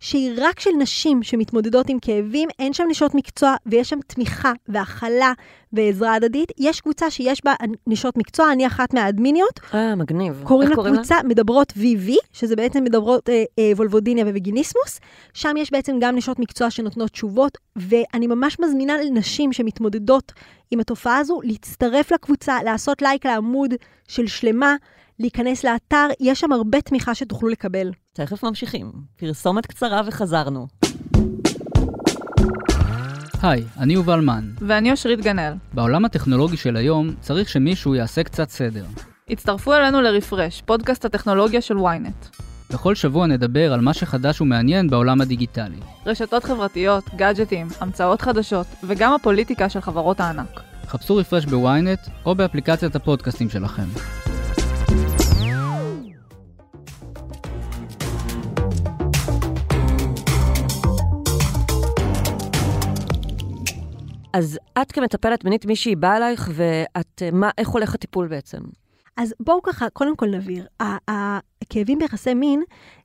שהיא 0.00 0.32
רק 0.36 0.60
של 0.60 0.70
נשים 0.78 1.22
שמתמודדות 1.22 1.88
עם 1.88 1.98
כאבים, 1.98 2.48
אין 2.58 2.72
שם 2.72 2.84
נשות 2.88 3.14
מקצוע, 3.14 3.54
ויש 3.66 3.88
שם 3.88 3.98
תמיכה 4.06 4.52
והכלה 4.68 5.32
ועזרה 5.72 6.14
הדדית. 6.14 6.52
יש 6.58 6.80
קבוצה 6.80 7.10
שיש 7.10 7.44
בה 7.44 7.54
נשות 7.86 8.16
מקצוע, 8.16 8.52
אני 8.52 8.66
אחת 8.66 8.94
מהאדמיניות, 8.94 9.60
אה, 9.74 9.94
מגניב. 9.94 10.42
קוראים 10.44 10.70
איך 10.70 10.78
לקבוצה 10.78 11.16
מדברות 11.24 11.72
VV, 11.72 12.12
שזה 12.32 12.56
בעצם 12.56 12.84
מדברות 12.84 13.28
אה, 13.28 13.44
אה, 13.58 13.72
וולבודיניה 13.76 14.24
ווגיניסמוס. 14.24 15.00
שם 15.34 15.54
יש 15.56 15.72
בעצם 15.72 15.96
גם 16.00 16.16
נשות 16.16 16.38
מקצוע 16.38 16.70
שנותנות 16.70 17.10
תשובות, 17.10 17.58
ואני 17.76 18.26
ממש 18.26 18.56
מזמינה 18.60 18.96
לנשים 18.96 19.52
שמתמודדות 19.52 20.32
עם 20.70 20.80
התופעה 20.80 21.18
הזו, 21.18 21.40
להצטרף 21.44 22.12
לקבוצה, 22.12 22.62
לעשות 22.64 23.02
לייק 23.02 23.26
לעמוד 23.26 23.74
של 24.08 24.26
שלמה, 24.26 24.76
להיכנס 25.20 25.64
לאתר, 25.64 26.06
יש 26.20 26.40
שם 26.40 26.52
הרבה 26.52 26.80
תמיכה 26.80 27.14
שתוכלו 27.14 27.48
לקבל. 27.48 27.90
תכף 28.12 28.42
ממשיכים. 28.42 28.92
פרסומת 29.16 29.66
קצרה 29.66 30.00
וחזרנו. 30.06 30.66
היי, 33.42 33.64
אני 33.78 33.92
יובל 33.92 34.20
מן. 34.20 34.50
ואני 34.60 34.90
אושרית 34.90 35.20
גנאל. 35.20 35.52
בעולם 35.72 36.04
הטכנולוגי 36.04 36.56
של 36.56 36.76
היום 36.76 37.14
צריך 37.20 37.48
שמישהו 37.48 37.94
יעשה 37.94 38.22
קצת 38.22 38.50
סדר. 38.50 38.84
הצטרפו 39.30 39.74
אלינו 39.74 40.00
לרפרש, 40.00 40.62
פודקאסט 40.66 41.04
הטכנולוגיה 41.04 41.60
של 41.60 41.76
ynet. 41.76 42.42
בכל 42.70 42.94
שבוע 42.94 43.26
נדבר 43.26 43.72
על 43.72 43.80
מה 43.80 43.94
שחדש 43.94 44.40
ומעניין 44.40 44.90
בעולם 44.90 45.20
הדיגיטלי. 45.20 45.80
רשתות 46.06 46.44
חברתיות, 46.44 47.04
גאדג'טים, 47.16 47.66
המצאות 47.80 48.20
חדשות, 48.20 48.66
וגם 48.84 49.14
הפוליטיקה 49.14 49.68
של 49.68 49.80
חברות 49.80 50.20
הענק. 50.20 50.60
חפשו 50.86 51.16
רפרש 51.16 51.44
בוויינט 51.44 52.00
או 52.26 52.34
באפליקציית 52.34 52.96
הפודקאסטים 52.96 53.50
שלכם. 53.50 53.86
אז 64.32 64.58
את 64.82 64.92
כמטפלת 64.92 65.44
מינית, 65.44 65.66
מישהי 65.66 65.96
באה 65.96 66.16
אלייך, 66.16 66.50
ואת, 66.54 67.22
אה, 67.22 67.30
מה, 67.32 67.50
איך 67.58 67.68
הולך 67.68 67.94
הטיפול 67.94 68.28
בעצם? 68.28 68.58
אז 69.16 69.34
בואו 69.40 69.62
ככה, 69.62 69.90
קודם 69.90 70.16
כל 70.16 70.26
נבהיר. 70.26 70.66
הכאבים 71.08 71.98
ביחסי 71.98 72.34
מין, 72.34 72.62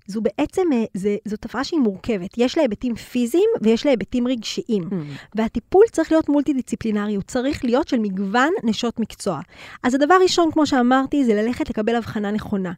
זו 0.07 0.21
בעצם, 0.21 0.61
אה, 0.73 0.83
זה, 0.93 1.15
זו 1.25 1.37
תופעה 1.37 1.63
שהיא 1.63 1.79
מורכבת. 1.79 2.29
יש 2.37 2.57
לה 2.57 2.61
היבטים 2.63 2.95
פיזיים 2.95 3.49
ויש 3.61 3.85
לה 3.85 3.91
היבטים 3.91 4.27
רגשיים. 4.27 4.83
והטיפול 5.35 5.83
צריך 5.91 6.11
להיות 6.11 6.29
מולטי-דיסציפלינרי, 6.29 7.15
הוא 7.15 7.23
צריך 7.23 7.65
להיות 7.65 7.87
של 7.87 7.99
מגוון 7.99 8.49
נשות 8.63 8.99
מקצוע. 8.99 9.39
אז 9.83 9.93
הדבר 9.93 10.13
הראשון, 10.13 10.51
כמו 10.51 10.65
שאמרתי, 10.65 11.25
זה 11.25 11.33
ללכת 11.33 11.69
לקבל 11.69 11.95
הבחנה 11.95 12.31
נכונה. 12.31 12.71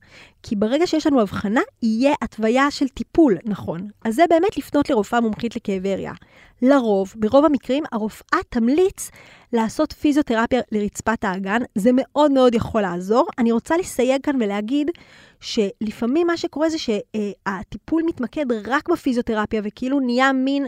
כי 0.43 0.55
ברגע 0.55 0.87
שיש 0.87 1.07
לנו 1.07 1.21
הבחנה, 1.21 1.61
יהיה 1.83 2.13
התוויה 2.21 2.71
של 2.71 2.87
טיפול 2.87 3.37
נכון. 3.45 3.87
אז 4.05 4.15
זה 4.15 4.23
באמת 4.29 4.57
לפנות 4.57 4.89
לרופאה 4.89 5.21
מומחית 5.21 5.55
לכאבי 5.55 5.95
ראייה. 5.95 6.13
לרוב, 6.61 7.13
ברוב 7.15 7.45
המקרים, 7.45 7.83
הרופאה 7.91 8.39
תמליץ 8.49 9.11
לעשות 9.53 9.93
פיזיותרפיה 9.93 10.61
לרצפת 10.71 11.23
האגן. 11.23 11.61
זה 11.75 11.89
מאוד 11.93 12.31
מאוד 12.31 12.55
יכול 12.55 12.81
לעזור. 12.81 13.27
אני 13.37 13.51
רוצה 13.51 13.77
לסייג 13.77 14.21
כאן 14.23 14.35
ולהגיד 14.41 14.91
שלפעמים 15.39 16.27
מה 16.27 16.37
שקורה 16.37 16.69
זה 16.69 16.77
שהטיפול 16.77 18.03
מתמקד 18.05 18.45
רק 18.67 18.89
בפיזיותרפיה, 18.89 19.61
וכאילו 19.63 19.99
נהיה 19.99 20.33
מין, 20.33 20.65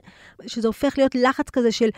שזה 0.48 0.68
הופך 0.68 0.98
להיות 0.98 1.16
לחץ 1.16 1.50
כזה 1.50 1.72
של... 1.72 1.90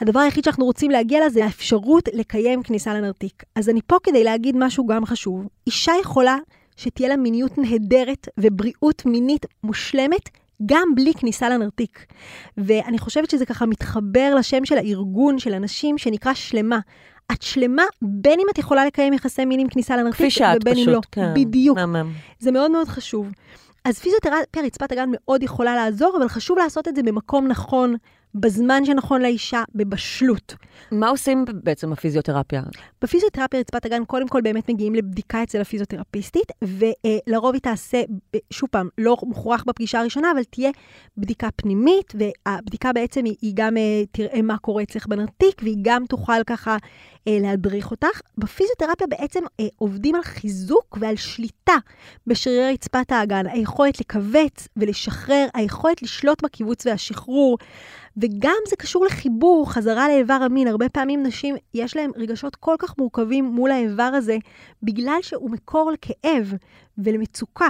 הדבר 0.00 0.20
היחיד 0.20 0.44
שאנחנו 0.44 0.64
רוצים 0.64 0.90
להגיע 0.90 1.20
לה 1.20 1.30
זה 1.30 1.44
האפשרות 1.44 2.08
לקיים 2.12 2.62
כניסה 2.62 2.94
לנרתיק. 2.94 3.42
אז 3.54 3.68
אני 3.68 3.80
פה 3.86 3.96
כדי 4.02 4.24
להגיד 4.24 4.56
משהו 4.58 4.86
גם 4.86 5.06
חשוב. 5.06 5.46
אישה 5.66 5.92
יכולה 6.00 6.36
שתהיה 6.76 7.08
לה 7.08 7.16
מיניות 7.16 7.58
נהדרת 7.58 8.28
ובריאות 8.40 9.06
מינית 9.06 9.46
מושלמת, 9.64 10.28
גם 10.66 10.88
בלי 10.94 11.14
כניסה 11.14 11.48
לנרתיק. 11.48 12.06
ואני 12.58 12.98
חושבת 12.98 13.30
שזה 13.30 13.46
ככה 13.46 13.66
מתחבר 13.66 14.34
לשם 14.38 14.64
של 14.64 14.78
הארגון 14.78 15.38
של 15.38 15.54
אנשים 15.54 15.98
שנקרא 15.98 16.34
שלמה. 16.34 16.78
את 17.32 17.42
שלמה 17.42 17.82
בין 18.02 18.40
אם 18.40 18.46
את 18.50 18.58
יכולה 18.58 18.86
לקיים 18.86 19.12
יחסי 19.12 19.44
מין 19.44 19.60
עם 19.60 19.68
כניסה 19.68 19.96
לנרתיק, 19.96 20.36
ובין 20.56 20.74
פשוט, 20.74 20.88
אם 20.88 20.92
לא. 20.92 21.00
כן. 21.12 21.34
בדיוק. 21.34 21.78
מהמם. 21.78 22.12
זה 22.38 22.52
מאוד 22.52 22.70
מאוד 22.70 22.88
חשוב. 22.88 23.32
אז 23.84 23.98
פיזיותרפיה 23.98 24.62
רצפת 24.64 24.92
אגן 24.92 25.08
מאוד 25.12 25.42
יכולה 25.42 25.74
לעזור, 25.76 26.16
אבל 26.18 26.28
חשוב 26.28 26.58
לעשות 26.58 26.88
את 26.88 26.96
זה 26.96 27.02
במקום 27.02 27.46
נכון, 27.46 27.94
בזמן 28.34 28.84
שנכון 28.84 29.22
לאישה, 29.22 29.62
בבשלות. 29.74 30.54
מה 30.92 31.08
עושים 31.08 31.44
בעצם 31.62 31.92
הפיזיותרפיה? 31.92 32.62
בפיזיותרפיה 33.02 33.60
רצפת 33.60 33.86
אגן, 33.86 34.04
קודם 34.04 34.28
כל 34.28 34.40
באמת 34.40 34.70
מגיעים 34.70 34.94
לבדיקה 34.94 35.42
אצל 35.42 35.60
הפיזיותרפיסטית, 35.60 36.52
ולרוב 36.62 37.54
היא 37.54 37.62
תעשה, 37.62 38.02
שוב 38.50 38.68
פעם, 38.72 38.88
לא 38.98 39.16
מוכרח 39.22 39.64
בפגישה 39.66 40.00
הראשונה, 40.00 40.30
אבל 40.30 40.44
תהיה 40.44 40.70
בדיקה 41.16 41.48
פנימית, 41.56 42.12
והבדיקה 42.14 42.92
בעצם 42.92 43.24
היא, 43.24 43.36
היא 43.42 43.52
גם 43.56 43.76
אה, 43.76 44.02
תראה 44.12 44.42
מה 44.42 44.58
קורה 44.58 44.82
אצלך 44.82 45.06
בנרתיק, 45.06 45.62
והיא 45.62 45.78
גם 45.82 46.04
תוכל 46.08 46.44
ככה 46.46 46.76
אה, 47.28 47.38
להדריך 47.40 47.90
אותך. 47.90 48.20
בפיזיותרפיה 48.38 49.06
בעצם 49.06 49.40
אה, 49.60 49.66
עובדים 49.76 50.14
על 50.14 50.22
חיזוק 50.22 50.98
ועל 51.00 51.16
שליטה 51.16 51.76
בשרירי 52.26 52.72
רצפת 52.72 53.12
האגן, 53.12 53.46
היכולת 53.46 54.00
לכווץ 54.00 54.68
ולשחרר, 54.76 55.46
היכולת 55.54 56.02
לשלוט 56.02 56.42
בקיבוץ 56.42 56.86
והשחרור. 56.86 57.58
וגם 58.20 58.56
זה 58.68 58.76
קשור 58.76 59.04
לחיבור, 59.06 59.72
חזרה 59.72 60.08
לאיבר 60.08 60.34
המין. 60.34 60.68
הרבה 60.68 60.88
פעמים 60.88 61.22
נשים, 61.22 61.54
יש 61.74 61.96
להן 61.96 62.10
רגשות 62.16 62.56
כל 62.56 62.74
כך 62.78 62.98
מורכבים 62.98 63.44
מול 63.44 63.70
האיבר 63.70 64.02
הזה, 64.02 64.36
בגלל 64.82 65.18
שהוא 65.22 65.50
מקור 65.50 65.92
לכאב 65.92 66.52
ולמצוקה. 66.98 67.68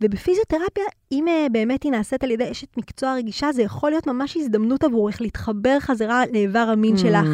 ובפיזיותרפיה, 0.00 0.84
אם 1.12 1.28
אה, 1.28 1.46
באמת 1.52 1.82
היא 1.82 1.92
נעשית 1.92 2.24
על 2.24 2.30
ידי 2.30 2.50
אשת 2.50 2.76
מקצוע 2.76 3.14
רגישה, 3.14 3.52
זה 3.52 3.62
יכול 3.62 3.90
להיות 3.90 4.06
ממש 4.06 4.36
הזדמנות 4.36 4.84
עבורך 4.84 5.20
להתחבר 5.20 5.80
חזרה 5.80 6.22
לאיבר 6.32 6.58
המין 6.58 6.96
שלך. 6.96 7.26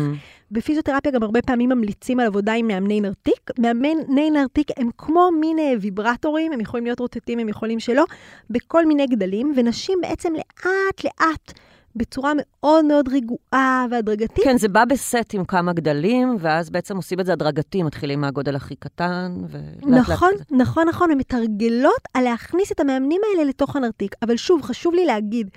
בפיזיותרפיה 0.50 1.12
גם 1.12 1.23
הרבה 1.23 1.42
פעמים 1.42 1.69
ממליצים 1.69 2.21
על 2.21 2.26
עבודה 2.26 2.52
עם 2.52 2.66
מאמני 2.66 3.00
נרתיק. 3.00 3.50
מאמני 3.59 4.31
נרתיק 4.31 4.69
הם 4.76 4.90
כמו 4.99 5.28
מין 5.40 5.59
אה, 5.59 5.73
ויברטורים, 5.81 6.52
הם 6.52 6.61
יכולים 6.61 6.85
להיות 6.85 7.00
רוטטים, 7.00 7.38
הם 7.38 7.49
יכולים 7.49 7.81
שלא, 7.81 8.04
בכל 8.50 8.87
מיני 8.87 9.07
גדלים, 9.07 9.52
ונשים 9.57 9.99
בעצם 10.02 10.33
לאט-לאט 10.35 11.52
בצורה 11.97 12.33
מאוד 12.37 12.85
מאוד 12.85 13.09
רגועה 13.09 13.87
והדרגתית. 13.91 14.45
כן, 14.45 14.59
זה 14.59 14.69
בא 14.69 14.85
בסט 14.85 15.35
עם 15.35 15.45
כמה 15.45 15.73
גדלים, 15.73 16.37
ואז 16.41 16.71
בעצם 16.71 16.97
עושים 16.97 17.21
את 17.21 17.27
זה 17.27 17.33
הדרגתי, 17.33 17.83
מתחילים 17.83 18.21
מהגודל 18.21 18.57
הכי 18.57 18.77
קטן, 18.77 19.37
ולאט 19.49 19.85
לאט 19.85 20.09
נכון, 20.11 20.31
כזה. 20.35 20.45
נכון, 20.51 20.89
נכון, 20.89 21.11
הן 21.11 21.19
מתרגלות 21.19 22.09
על 22.15 22.25
להכניס 22.25 22.73
את 22.73 22.81
המאמנים 22.81 23.21
האלה 23.31 23.49
לתוך 23.49 23.77
הנרתיק. 23.77 24.15
אבל 24.23 24.37
שוב, 24.37 24.63
חשוב 24.63 24.95
לי 24.95 25.05
להגיד, 25.05 25.51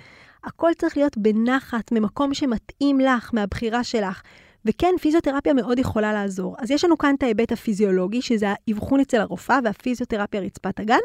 הכל 0.44 0.70
צריך 0.78 0.96
להיות 0.96 1.18
בנחת, 1.18 1.92
ממקום 1.92 2.34
שמתאים 2.34 3.00
לך, 3.00 3.30
מהבחירה 3.32 3.84
שלך. 3.84 4.22
וכן, 4.66 4.94
פיזיותרפיה 5.00 5.54
מאוד 5.54 5.78
יכולה 5.78 6.12
לעזור. 6.12 6.56
אז 6.58 6.70
יש 6.70 6.84
לנו 6.84 6.98
כאן 6.98 7.14
את 7.18 7.22
ההיבט 7.22 7.52
הפיזיולוגי, 7.52 8.22
שזה 8.22 8.46
האבחון 8.68 9.00
אצל 9.00 9.20
הרופאה 9.20 9.58
והפיזיותרפיה 9.64 10.40
רצפת 10.40 10.80
הגן, 10.80 10.98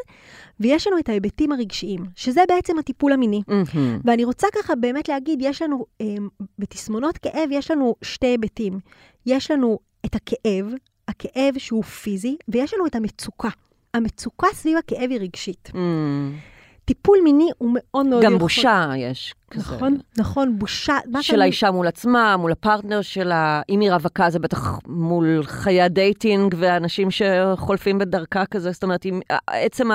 ויש 0.60 0.88
לנו 0.88 0.98
את 1.00 1.10
ההיבטים 1.10 1.52
הרגשיים, 1.52 2.06
שזה 2.16 2.42
בעצם 2.48 2.80
הטיפול 2.80 3.14
המיני. 3.14 3.42
מהמם. 3.48 4.00
ואני 4.06 4.24
רוצה 4.24 4.48
ככה 4.54 4.76
באמת 4.76 5.10
להגיד, 5.10 5.40
יש 5.42 5.62
לנו, 5.62 5.86
אה, 6.02 6.16
בתסמונות 6.60 7.18
כאב 7.18 7.50
יש 7.52 7.72
לנו 7.72 7.96
שתי 8.02 8.28
היבטים. 8.28 8.80
יש 9.26 9.52
לנו 9.52 9.80
את 10.06 10.16
הכאב, 10.16 10.66
הכאב 11.08 11.54
שהוא 11.58 11.84
פיזי, 11.84 12.36
ויש 12.48 12.74
לנו 12.74 12.86
את 12.86 12.96
המצוקה. 12.96 13.50
המצוקה 13.94 14.48
סביב 14.54 14.78
הכאב 14.78 15.12
היא 15.12 15.20
רגשית. 15.20 15.72
מהמם. 15.74 16.51
טיפול 16.86 17.18
מיני 17.24 17.50
הוא 17.58 17.70
מאוד 17.74 18.06
מאוד... 18.06 18.24
גם 18.24 18.32
יכול- 18.32 18.40
בושה 18.40 18.92
יש. 18.98 19.36
כזה. 19.52 19.76
נכון, 19.76 19.98
נכון, 20.18 20.60
בושה. 20.60 20.98
של 21.22 21.42
האישה 21.42 21.72
מול 21.72 21.88
עצמה, 21.88 22.38
מול 22.38 22.52
הפרטנר 22.52 23.02
שלה. 23.02 23.62
אם 23.70 23.80
היא 23.80 23.92
רווקה 23.92 24.30
זה 24.30 24.40
בטח 24.40 24.80
מול 24.88 25.44
חיי 25.44 25.82
ה 25.82 25.92
dating 25.92 26.56
ואנשים 26.58 27.08
שחולפים 27.12 28.00
בדרכה 28.00 28.46
כזה. 28.46 28.72
זאת 28.72 28.84
אומרת, 28.84 29.06
אם, 29.06 29.20
עצם 29.48 29.90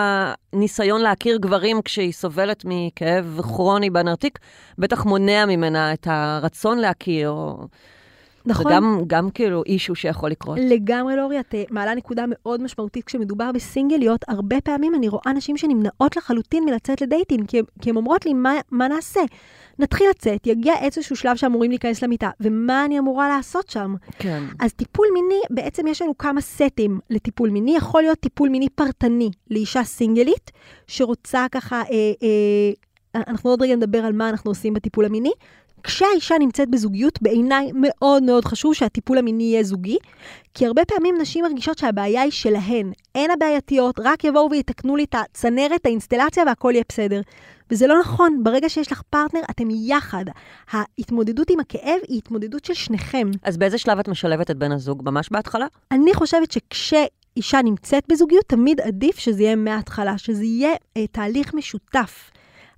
הניסיון 0.52 1.00
להכיר 1.00 1.37
גברים 1.37 1.83
כשהיא 1.83 2.12
סובלת 2.12 2.62
מכאב 2.64 3.40
כרוני 3.43 3.90
בנרתיק, 3.90 4.38
בטח 4.78 5.05
מונע 5.05 5.47
ממנה 5.47 5.93
את 5.93 6.07
הרצון 6.11 6.78
להכיר. 6.78 7.31
או... 7.31 7.66
נכון. 8.47 8.73
זה 8.73 8.76
גם, 8.76 9.00
גם 9.07 9.31
כאילו 9.31 9.62
אישו 9.67 9.95
שיכול 9.95 10.31
לקרות. 10.31 10.59
לגמרי, 10.61 11.17
לורי, 11.17 11.41
את 11.41 11.55
אה, 11.55 11.65
מעלה 11.71 11.95
נקודה 11.95 12.25
מאוד 12.29 12.62
משמעותית 12.62 13.05
כשמדובר 13.05 13.53
בסינגליות. 13.53 14.25
הרבה 14.29 14.61
פעמים 14.61 14.95
אני 14.95 15.09
רואה 15.09 15.33
נשים 15.33 15.57
שנמנעות 15.57 16.17
לחלוטין 16.17 16.65
מלצאת 16.65 17.00
לדייטים, 17.00 17.47
כי, 17.47 17.61
כי 17.83 17.91
הן 17.91 17.97
אומרות 17.97 18.26
לי, 18.26 18.35
מה, 18.35 18.53
מה 18.71 18.88
נעשה? 18.88 19.21
נתחיל 19.79 20.07
לצאת, 20.11 20.47
יגיע 20.47 20.75
איזשהו 20.81 21.17
שלב 21.17 21.37
שאמורים 21.37 21.71
להיכנס 21.71 22.03
למיטה, 22.03 22.31
ומה 22.41 22.85
אני 22.85 22.99
אמורה 22.99 23.29
לעשות 23.29 23.69
שם? 23.69 23.95
כן. 24.19 24.43
אז 24.61 24.73
טיפול 24.73 25.07
מיני, 25.15 25.41
בעצם 25.50 25.87
יש 25.87 26.03
לנו 26.03 26.19
כמה 26.19 26.41
סטים 26.41 27.00
לטיפול 27.11 27.50
מיני. 27.50 27.76
יכול 27.76 28.03
להיות 28.03 28.19
טיפול 28.19 28.49
מיני 28.49 28.69
פרטני 28.69 29.31
לאישה 29.50 29.85
סינגלית, 29.85 30.50
שרוצה 30.87 31.47
ככה, 31.53 31.83
אה, 31.83 32.12
אה, 32.23 33.23
אנחנו 33.29 33.50
עוד 33.50 33.62
רגע 33.62 33.76
נדבר 33.76 33.99
על 33.99 34.12
מה 34.12 34.29
אנחנו 34.29 34.50
עושים 34.50 34.75
בטיפול 34.75 35.05
המיני. 35.05 35.33
כשהאישה 35.87 36.35
נמצאת 36.38 36.69
בזוגיות, 36.71 37.23
בעיניי 37.23 37.71
מאוד 37.75 38.23
מאוד 38.23 38.45
חשוב 38.45 38.75
שהטיפול 38.75 39.19
המיני 39.19 39.43
יהיה 39.43 39.62
זוגי, 39.62 39.97
כי 40.55 40.66
הרבה 40.66 40.85
פעמים 40.85 41.14
נשים 41.21 41.45
מרגישות 41.45 41.78
שהבעיה 41.78 42.23
היא 42.23 42.31
שלהן. 42.31 42.93
הן 43.14 43.31
הבעייתיות, 43.31 44.00
רק 44.05 44.25
יבואו 44.25 44.50
ויתקנו 44.50 44.97
לי 44.97 45.05
את 45.05 45.14
הצנרת, 45.14 45.87
האינסטלציה 45.87 46.45
והכל 46.47 46.71
יהיה 46.75 46.85
בסדר. 46.88 47.21
וזה 47.71 47.87
לא 47.87 48.00
נכון, 48.00 48.40
ברגע 48.45 48.69
שיש 48.69 48.93
לך 48.93 49.02
פרטנר, 49.11 49.40
אתם 49.50 49.69
יחד. 49.71 50.25
ההתמודדות 50.71 51.50
עם 51.50 51.61
הכאב 51.61 51.99
היא 52.09 52.19
התמודדות 52.19 52.64
של 52.64 52.75
שניכם. 52.75 53.31
אז 53.43 53.57
באיזה 53.57 53.78
שלב 53.78 53.99
את 53.99 54.09
משלבת 54.09 54.50
את 54.50 54.57
בן 54.57 54.73
הזוג? 54.73 55.02
ממש 55.05 55.28
בהתחלה? 55.31 55.66
אני 55.93 56.14
חושבת 56.14 56.52
שכשאישה 56.52 57.62
נמצאת 57.64 58.05
בזוגיות, 58.09 58.45
תמיד 58.47 58.81
עדיף 58.81 59.19
שזה 59.19 59.43
יהיה 59.43 59.57
מההתחלה, 59.57 60.19
שזה 60.19 60.45
יהיה 60.45 60.73
אה, 60.97 61.07
תהליך 61.07 61.55
משותף, 61.55 62.31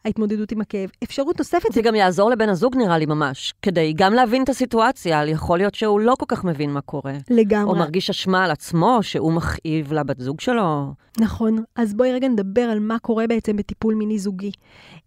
ההתמודדות 0.05 0.53
עם 0.53 0.61
הכאב. 0.61 0.91
אפשרות 1.03 1.39
נוספת 1.39 1.73
זה 1.73 1.83
גם 1.83 1.95
יעזור 1.95 2.31
לבן 2.31 2.49
הזוג 2.49 2.77
נראה 2.77 2.99
לי 2.99 3.07
ממש, 3.07 3.55
כדי 3.63 3.93
גם 3.97 4.15
להבין 4.15 4.43
את 4.43 4.49
הסיטואציה, 4.49 5.27
יכול 5.27 5.59
להיות 5.59 5.75
שהוא 5.75 6.01
לא 6.01 6.15
כל 6.19 6.27
כך 6.29 6.45
מבין 6.45 6.73
מה 6.73 6.81
קורה. 6.81 7.13
לגמרי. 7.31 7.71
או 7.71 7.77
מרגיש 7.79 8.11
אשמה 8.11 8.45
על 8.45 8.51
עצמו, 8.51 8.99
שהוא 9.03 9.33
מכאיב 9.33 9.93
לבת 9.93 10.21
זוג 10.21 10.41
שלו. 10.41 10.93
נכון. 11.21 11.65
אז 11.77 11.95
בואי 11.95 12.13
רגע 12.13 12.29
נדבר 12.29 12.63
על 12.63 12.81
מה 12.81 12.99
קורה 12.99 13.27
בעצם 13.27 13.57
בטיפול 13.57 13.95
מיני 13.95 14.19
זוגי. 14.19 14.51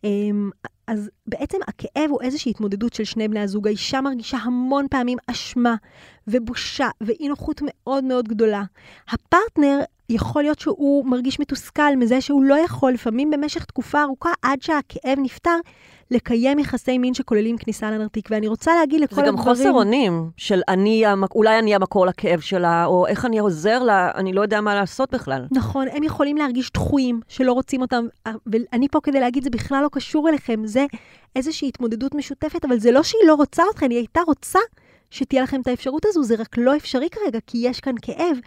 אמ, 0.03 0.49
אז 0.87 1.09
בעצם 1.27 1.57
הכאב 1.67 2.09
הוא 2.09 2.21
איזושהי 2.21 2.49
התמודדות 2.49 2.93
של 2.93 3.03
שני 3.03 3.27
בני 3.27 3.39
הזוג. 3.39 3.67
האישה 3.67 4.01
מרגישה 4.01 4.37
המון 4.37 4.87
פעמים 4.89 5.17
אשמה 5.27 5.75
ובושה 6.27 6.89
ואי 7.01 7.27
נוחות 7.27 7.61
מאוד 7.63 8.03
מאוד 8.03 8.27
גדולה. 8.27 8.63
הפרטנר, 9.09 9.79
יכול 10.11 10.43
להיות 10.43 10.59
שהוא 10.59 11.05
מרגיש 11.05 11.39
מתוסכל 11.39 11.95
מזה 11.95 12.21
שהוא 12.21 12.43
לא 12.43 12.59
יכול, 12.59 12.91
לפעמים 12.93 13.31
במשך 13.31 13.65
תקופה 13.65 14.03
ארוכה, 14.03 14.31
עד 14.41 14.61
שהכאב 14.61 15.17
נפתר, 15.21 15.57
לקיים 16.11 16.59
יחסי 16.59 16.97
מין 16.97 17.13
שכוללים 17.13 17.57
כניסה 17.57 17.91
לנרתיק. 17.91 18.27
ואני 18.31 18.47
רוצה 18.47 18.75
להגיד 18.75 19.01
לכל 19.01 19.15
זה 19.15 19.21
הגברים... 19.21 19.37
גם 19.37 19.43
חוסר 19.43 19.71
אונים 19.71 20.29
של 20.37 20.61
אני, 20.67 21.03
אולי 21.35 21.59
אני 21.59 21.75
המקור 21.75 22.05
לכאב 22.05 22.39
שלה, 22.39 22.85
או 22.85 23.07
איך 23.07 23.25
אני 23.25 23.39
עוזר 23.39 23.83
לה, 23.83 24.11
אני 24.15 24.33
לא 24.33 24.41
יודע 24.41 24.61
מה 24.61 24.75
לעשות 24.75 25.13
בכלל. 25.13 25.47
נכון, 25.51 25.87
הם 25.91 26.03
יכולים 26.03 26.37
להרגיש 26.37 26.71
דחויים, 26.71 27.19
שלא 27.27 27.53
רוצים 27.53 27.81
אותם, 27.81 28.05
ואני 28.47 28.87
פה 28.91 28.99
כדי 29.03 29.19
להגיד, 29.19 29.43
זה 29.43 29.49
בכלל 29.49 29.83
לא 29.83 29.89
קשור 29.91 30.29
אליכם, 30.29 30.61
זה 30.65 30.85
איזושהי 31.35 31.67
התמודדות 31.67 32.15
משותפת, 32.15 32.65
אבל 32.65 32.79
זה 32.79 32.91
לא 32.91 33.03
שהיא 33.03 33.21
לא 33.27 33.35
רוצה 33.35 33.63
אתכם, 33.71 33.89
היא 33.89 33.97
הייתה 33.97 34.21
רוצה 34.27 34.59
שתהיה 35.11 35.43
לכם 35.43 35.61
את 35.61 35.67
האפשרות 35.67 36.05
הזו, 36.05 36.23
זה 36.23 36.35
רק 36.35 36.57
לא 36.57 36.75
אפשרי 36.75 37.09
כרגע, 37.09 37.39
כי 37.47 37.57
יש 37.61 37.79
כאן 37.79 37.95
כאב. 38.01 38.37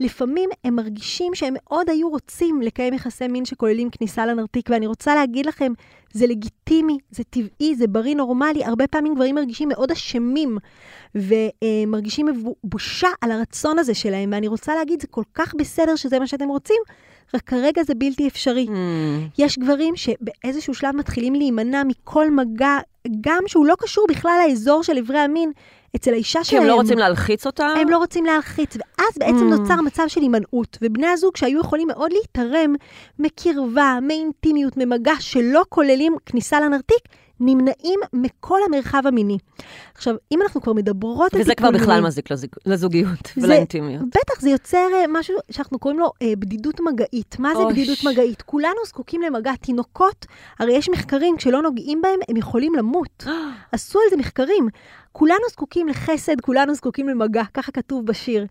לפעמים 0.00 0.50
הם 0.64 0.76
מרגישים 0.76 1.34
שהם 1.34 1.54
מאוד 1.56 1.90
היו 1.90 2.08
רוצים 2.08 2.62
לקיים 2.62 2.94
יחסי 2.94 3.28
מין 3.28 3.44
שכוללים 3.44 3.90
כניסה 3.90 4.26
לנרתיק, 4.26 4.70
ואני 4.70 4.86
רוצה 4.86 5.14
להגיד 5.14 5.46
לכם, 5.46 5.72
זה 6.12 6.26
לגיטימי, 6.26 6.98
זה 7.10 7.22
טבעי, 7.30 7.74
זה 7.74 7.86
בריא, 7.86 8.14
נורמלי. 8.14 8.64
הרבה 8.64 8.86
פעמים 8.86 9.14
גברים 9.14 9.34
מרגישים 9.34 9.68
מאוד 9.68 9.90
אשמים, 9.90 10.58
ומרגישים 11.14 12.26
בושה 12.64 13.08
על 13.20 13.30
הרצון 13.30 13.78
הזה 13.78 13.94
שלהם, 13.94 14.30
ואני 14.32 14.48
רוצה 14.48 14.74
להגיד, 14.74 15.00
זה 15.00 15.06
כל 15.06 15.22
כך 15.34 15.54
בסדר 15.54 15.96
שזה 15.96 16.18
מה 16.18 16.26
שאתם 16.26 16.48
רוצים, 16.48 16.82
רק 17.34 17.42
כרגע 17.42 17.82
זה 17.82 17.94
בלתי 17.94 18.28
אפשרי. 18.28 18.66
Hmm. 18.66 18.72
יש 19.38 19.58
גברים 19.58 19.96
שבאיזשהו 19.96 20.74
שלב 20.74 20.96
מתחילים 20.96 21.34
להימנע 21.34 21.82
מכל 21.84 22.30
מגע, 22.30 22.78
גם 23.20 23.42
שהוא 23.46 23.66
לא 23.66 23.74
קשור 23.78 24.06
בכלל 24.08 24.40
לאזור 24.48 24.82
של 24.82 24.96
איברי 24.96 25.18
המין, 25.18 25.52
אצל 25.96 26.12
האישה 26.12 26.38
כי 26.38 26.44
שלהם. 26.44 26.62
הם 26.62 26.68
לא 26.68 26.74
רוצים 26.74 26.98
להלחיץ 26.98 27.46
אותה? 27.46 27.66
הם 27.66 27.88
לא 27.88 27.98
רוצים 27.98 28.24
להלחיץ, 28.24 28.76
ואז 28.76 29.14
בעצם 29.18 29.52
Mm. 29.52 29.56
נוצר 29.56 29.80
מצב 29.80 30.02
של 30.08 30.20
הימנעות, 30.20 30.78
ובני 30.82 31.06
הזוג 31.06 31.36
שהיו 31.36 31.60
יכולים 31.60 31.88
מאוד 31.88 32.10
להתערם 32.12 32.74
מקרבה, 33.18 33.98
מאינטימיות, 34.02 34.76
ממגע 34.76 35.12
שלא 35.20 35.62
כוללים 35.68 36.16
כניסה 36.26 36.60
לנרתיק, 36.60 36.98
נמנעים 37.42 38.00
מכל 38.12 38.58
המרחב 38.66 39.02
המיני. 39.06 39.38
עכשיו, 39.94 40.14
אם 40.32 40.42
אנחנו 40.42 40.60
כבר 40.60 40.72
מדברות 40.72 41.34
על 41.34 41.40
וזה 41.40 41.54
כבר 41.54 41.66
טיפול 41.68 41.80
בכלל 41.82 42.00
מזיק 42.00 42.30
לזוג- 42.32 42.54
לזוגיות 42.66 43.08
זה- 43.36 43.46
ולאינטימיות. 43.46 44.02
בטח, 44.08 44.40
זה 44.40 44.50
יוצר 44.50 44.86
אה, 44.94 45.04
משהו 45.08 45.34
שאנחנו 45.50 45.78
קוראים 45.78 46.00
לו 46.00 46.10
אה, 46.22 46.32
בדידות 46.38 46.80
מגעית. 46.80 47.36
מה 47.38 47.54
זה 47.54 47.60
אוי. 47.62 47.72
בדידות 47.72 47.98
מגעית? 48.04 48.42
כולנו 48.42 48.74
זקוקים 48.86 49.22
למגע. 49.22 49.52
תינוקות, 49.60 50.26
הרי 50.58 50.72
יש 50.72 50.88
מחקרים, 50.88 51.36
כשלא 51.36 51.62
נוגעים 51.62 52.02
בהם, 52.02 52.18
הם 52.28 52.36
יכולים 52.36 52.74
למות. 52.74 53.24
עשו 53.72 53.98
על 53.98 54.10
זה 54.10 54.16
מחקרים. 54.16 54.68
כולנו 55.12 55.40
זקוקים 55.50 55.88
לחסד, 55.88 56.40
כולנו 56.40 56.74
זקוקים 56.74 57.08
למגע, 57.08 57.42
ככה 57.54 57.72
כתוב 57.72 58.06
בשיר. 58.06 58.46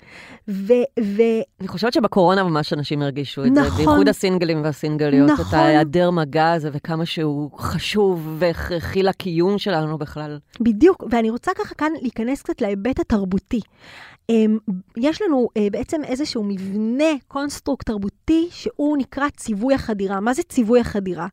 ו... 0.47 0.73
ו... 0.99 1.21
אני 1.59 1.67
חושבת 1.67 1.93
שבקורונה 1.93 2.43
ממש 2.43 2.73
אנשים 2.73 3.01
הרגישו 3.01 3.45
את 3.45 3.55
זה, 3.55 3.61
נכון. 3.61 3.77
בייחוד 3.77 4.07
הסינגלים 4.07 4.63
והסינגליות, 4.63 5.29
את 5.29 5.39
נכון. 5.39 5.59
ההיעדר 5.59 6.11
מגע 6.11 6.51
הזה 6.51 6.69
וכמה 6.73 7.05
שהוא 7.05 7.51
חשוב 7.57 8.35
והכרחי 8.39 9.03
לקיום 9.03 9.57
שלנו 9.57 9.97
בכלל. 9.97 10.39
בדיוק, 10.61 11.03
ואני 11.11 11.29
רוצה 11.29 11.51
ככה 11.55 11.75
כאן 11.75 11.91
להיכנס 12.01 12.41
קצת 12.41 12.61
להיבט 12.61 12.99
התרבותי. 12.99 13.59
אמ, 14.29 14.57
יש 14.97 15.21
לנו 15.21 15.47
אה, 15.57 15.67
בעצם 15.71 16.03
איזשהו 16.03 16.43
מבנה, 16.43 17.13
construct 17.27 17.85
תרבותי, 17.85 18.47
שהוא 18.51 18.97
נקרא 18.97 19.29
ציווי 19.29 19.73
החדירה. 19.73 20.19
מה 20.19 20.33
זה 20.33 20.43
ציווי 20.43 20.79
החדירה? 20.79 21.27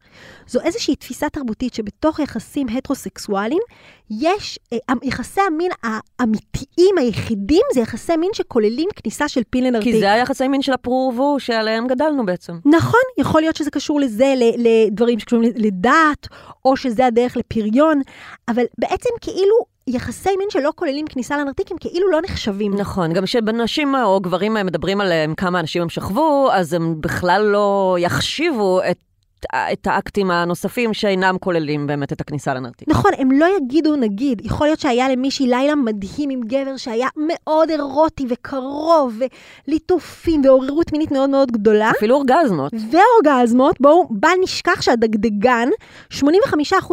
זו 0.47 0.61
איזושהי 0.61 0.97
תפיסה 0.97 1.29
תרבותית 1.29 1.75
שבתוך 1.75 2.19
יחסים 2.19 2.69
הטרוסקסואליים, 2.69 3.63
יש, 4.11 4.59
אה, 4.73 4.79
יחסי 5.03 5.41
המין 5.41 5.71
האמיתיים 5.83 6.99
היחידים 6.99 7.63
זה 7.75 7.81
יחסי 7.81 8.17
מין 8.17 8.31
שכוללים 8.33 8.89
כניסה 8.97 9.29
של 9.29 9.43
פין 9.51 9.65
לנרתיק. 9.65 9.95
כי 9.95 10.01
זה 10.01 10.13
היחסי 10.13 10.49
מין 10.49 10.63
של 10.63 10.73
הפרו 10.73 11.13
ורבו 11.15 11.41
שעליהם 11.41 11.87
גדלנו 11.87 12.27
בעצם. 12.27 12.59
נכון, 12.65 13.01
יכול 13.19 13.41
להיות 13.41 13.57
שזה 13.57 13.71
קשור 13.71 14.01
לזה, 14.01 14.35
לדברים 14.59 15.19
שקשורים 15.19 15.53
לדת, 15.57 16.27
או 16.65 16.77
שזה 16.77 17.07
הדרך 17.07 17.37
לפריון, 17.37 18.01
אבל 18.49 18.63
בעצם 18.79 19.11
כאילו 19.21 19.77
יחסי 19.87 20.37
מין 20.39 20.51
שלא 20.51 20.73
כוללים 20.77 21.07
כניסה 21.07 21.37
לנרתיק 21.37 21.71
הם 21.71 21.79
כאילו 21.81 22.11
לא 22.11 22.21
נחשבים. 22.23 22.75
נכון, 22.75 23.13
גם 23.13 23.25
כשנשים 23.25 23.95
או 23.95 24.21
גברים 24.21 24.55
מדברים 24.55 25.01
עליהם 25.01 25.35
כמה 25.35 25.61
אנשים 25.61 25.83
הם 25.83 25.89
שכבו, 25.89 26.49
אז 26.53 26.73
הם 26.73 27.01
בכלל 27.01 27.43
לא 27.43 27.97
יחשיבו 28.01 28.81
את 28.91 28.99
את 29.73 29.87
האקטים 29.87 30.31
הנוספים 30.31 30.95
שאינם 30.95 31.37
כוללים 31.41 31.87
באמת 31.87 32.13
את 32.13 32.21
הכניסה 32.21 32.55
לנרתיק. 32.55 32.89
נכון, 32.89 33.11
הם 33.19 33.31
לא 33.31 33.47
יגידו, 33.57 33.97
נגיד, 33.97 34.43
יכול 34.45 34.67
להיות 34.67 34.81
שהיה 34.81 35.09
למישהי 35.09 35.47
לילה 35.47 35.75
מדהים 35.75 36.31
עם 36.31 36.41
גבר 36.41 36.77
שהיה 36.77 37.09
מאוד 37.17 37.71
אירוטי 37.71 38.27
וקרוב, 38.29 39.19
וליטופים 39.69 40.45
ועוררות 40.45 40.93
מינית 40.93 41.11
מאוד 41.11 41.31
מאוד 41.31 41.53
גדולה. 41.53 41.91
אפילו 41.91 42.15
אורגזמות. 42.15 42.73
ואורגזמות, 42.91 43.81
בואו, 43.81 44.07
בל 44.11 44.29
נשכח 44.43 44.83
שהדגדגן, 44.83 45.69
85% 46.13 46.23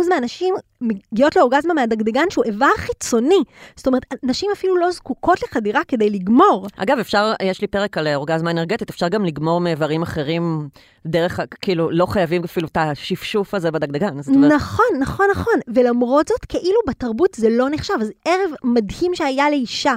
מהנשים 0.09 0.55
מגיעות 0.83 1.35
לאורגזמה 1.35 1.73
מהדגדגן 1.73 2.25
שהוא 2.29 2.45
איבר 2.45 2.67
חיצוני. 2.77 3.43
זאת 3.75 3.87
אומרת, 3.87 4.05
נשים 4.23 4.49
אפילו 4.53 4.77
לא 4.77 4.91
זקוקות 4.91 5.43
לחדירה 5.43 5.81
כדי 5.87 6.09
לגמור. 6.09 6.67
אגב, 6.77 6.99
אפשר, 6.99 7.33
יש 7.41 7.61
לי 7.61 7.67
פרק 7.67 7.97
על 7.97 8.07
אורגזמה 8.07 8.51
אנרגטית, 8.51 8.89
אפשר 8.89 9.07
גם 9.07 9.25
לגמור 9.25 9.61
מאיברים 9.61 10.01
אחרים 10.01 10.69
דרך, 11.05 11.39
כאילו, 11.61 11.91
לא 11.91 12.05
חייבים 12.05 12.43
אפילו 12.43 12.67
את 12.67 12.77
השפשוף 12.77 13.53
הזה 13.53 13.71
בדגדגן. 13.71 14.17
אומרת... 14.27 14.51
נכון, 14.51 14.85
נכון, 14.99 15.25
נכון. 15.31 15.53
ולמרות 15.67 16.27
זאת, 16.27 16.45
כאילו 16.45 16.79
בתרבות 16.87 17.29
זה 17.35 17.49
לא 17.49 17.69
נחשב. 17.71 17.93
אז 18.01 18.11
ערב 18.25 18.51
מדהים 18.63 19.15
שהיה 19.15 19.49
לאישה 19.49 19.93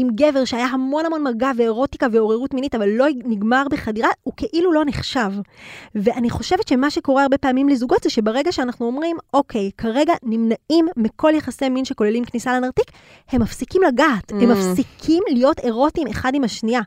עם 0.00 0.08
גבר 0.14 0.44
שהיה 0.44 0.66
המון 0.66 1.06
המון 1.06 1.24
מגע 1.24 1.50
ואירוטיקה 1.56 2.06
ועוררות 2.12 2.54
מינית, 2.54 2.74
אבל 2.74 2.88
לא 2.88 3.06
נגמר 3.24 3.64
בחדירה, 3.70 4.08
הוא 4.22 4.34
כאילו 4.36 4.72
לא 4.72 4.82
נחשב. 4.86 5.30
ואני 5.94 6.30
חושבת 6.30 6.68
שמה 6.68 6.90
שקורה 6.90 7.22
הרבה 7.22 7.38
פעמים 7.38 7.68
לזוגות 7.68 8.02
זה 8.02 8.10
שברגע 8.10 8.52
שאנחנו 8.52 8.86
אומרים, 8.86 9.16
אוקיי, 9.34 9.70
כרגע 9.78 10.12
נמנעים 10.22 10.86
מכל 10.96 11.32
יחסי 11.34 11.68
מין 11.68 11.84
שכוללים 11.84 12.24
כניסה 12.24 12.56
לנרתיק, 12.56 12.90
הם 13.32 13.42
מפסיקים 13.42 13.82
לגעת, 13.82 14.32
mm. 14.32 14.34
הם 14.34 14.50
מפסיקים 14.50 15.22
להיות 15.28 15.58
אירוטיים 15.58 16.06
אחד 16.08 16.32
עם 16.34 16.44
השנייה. 16.44 16.80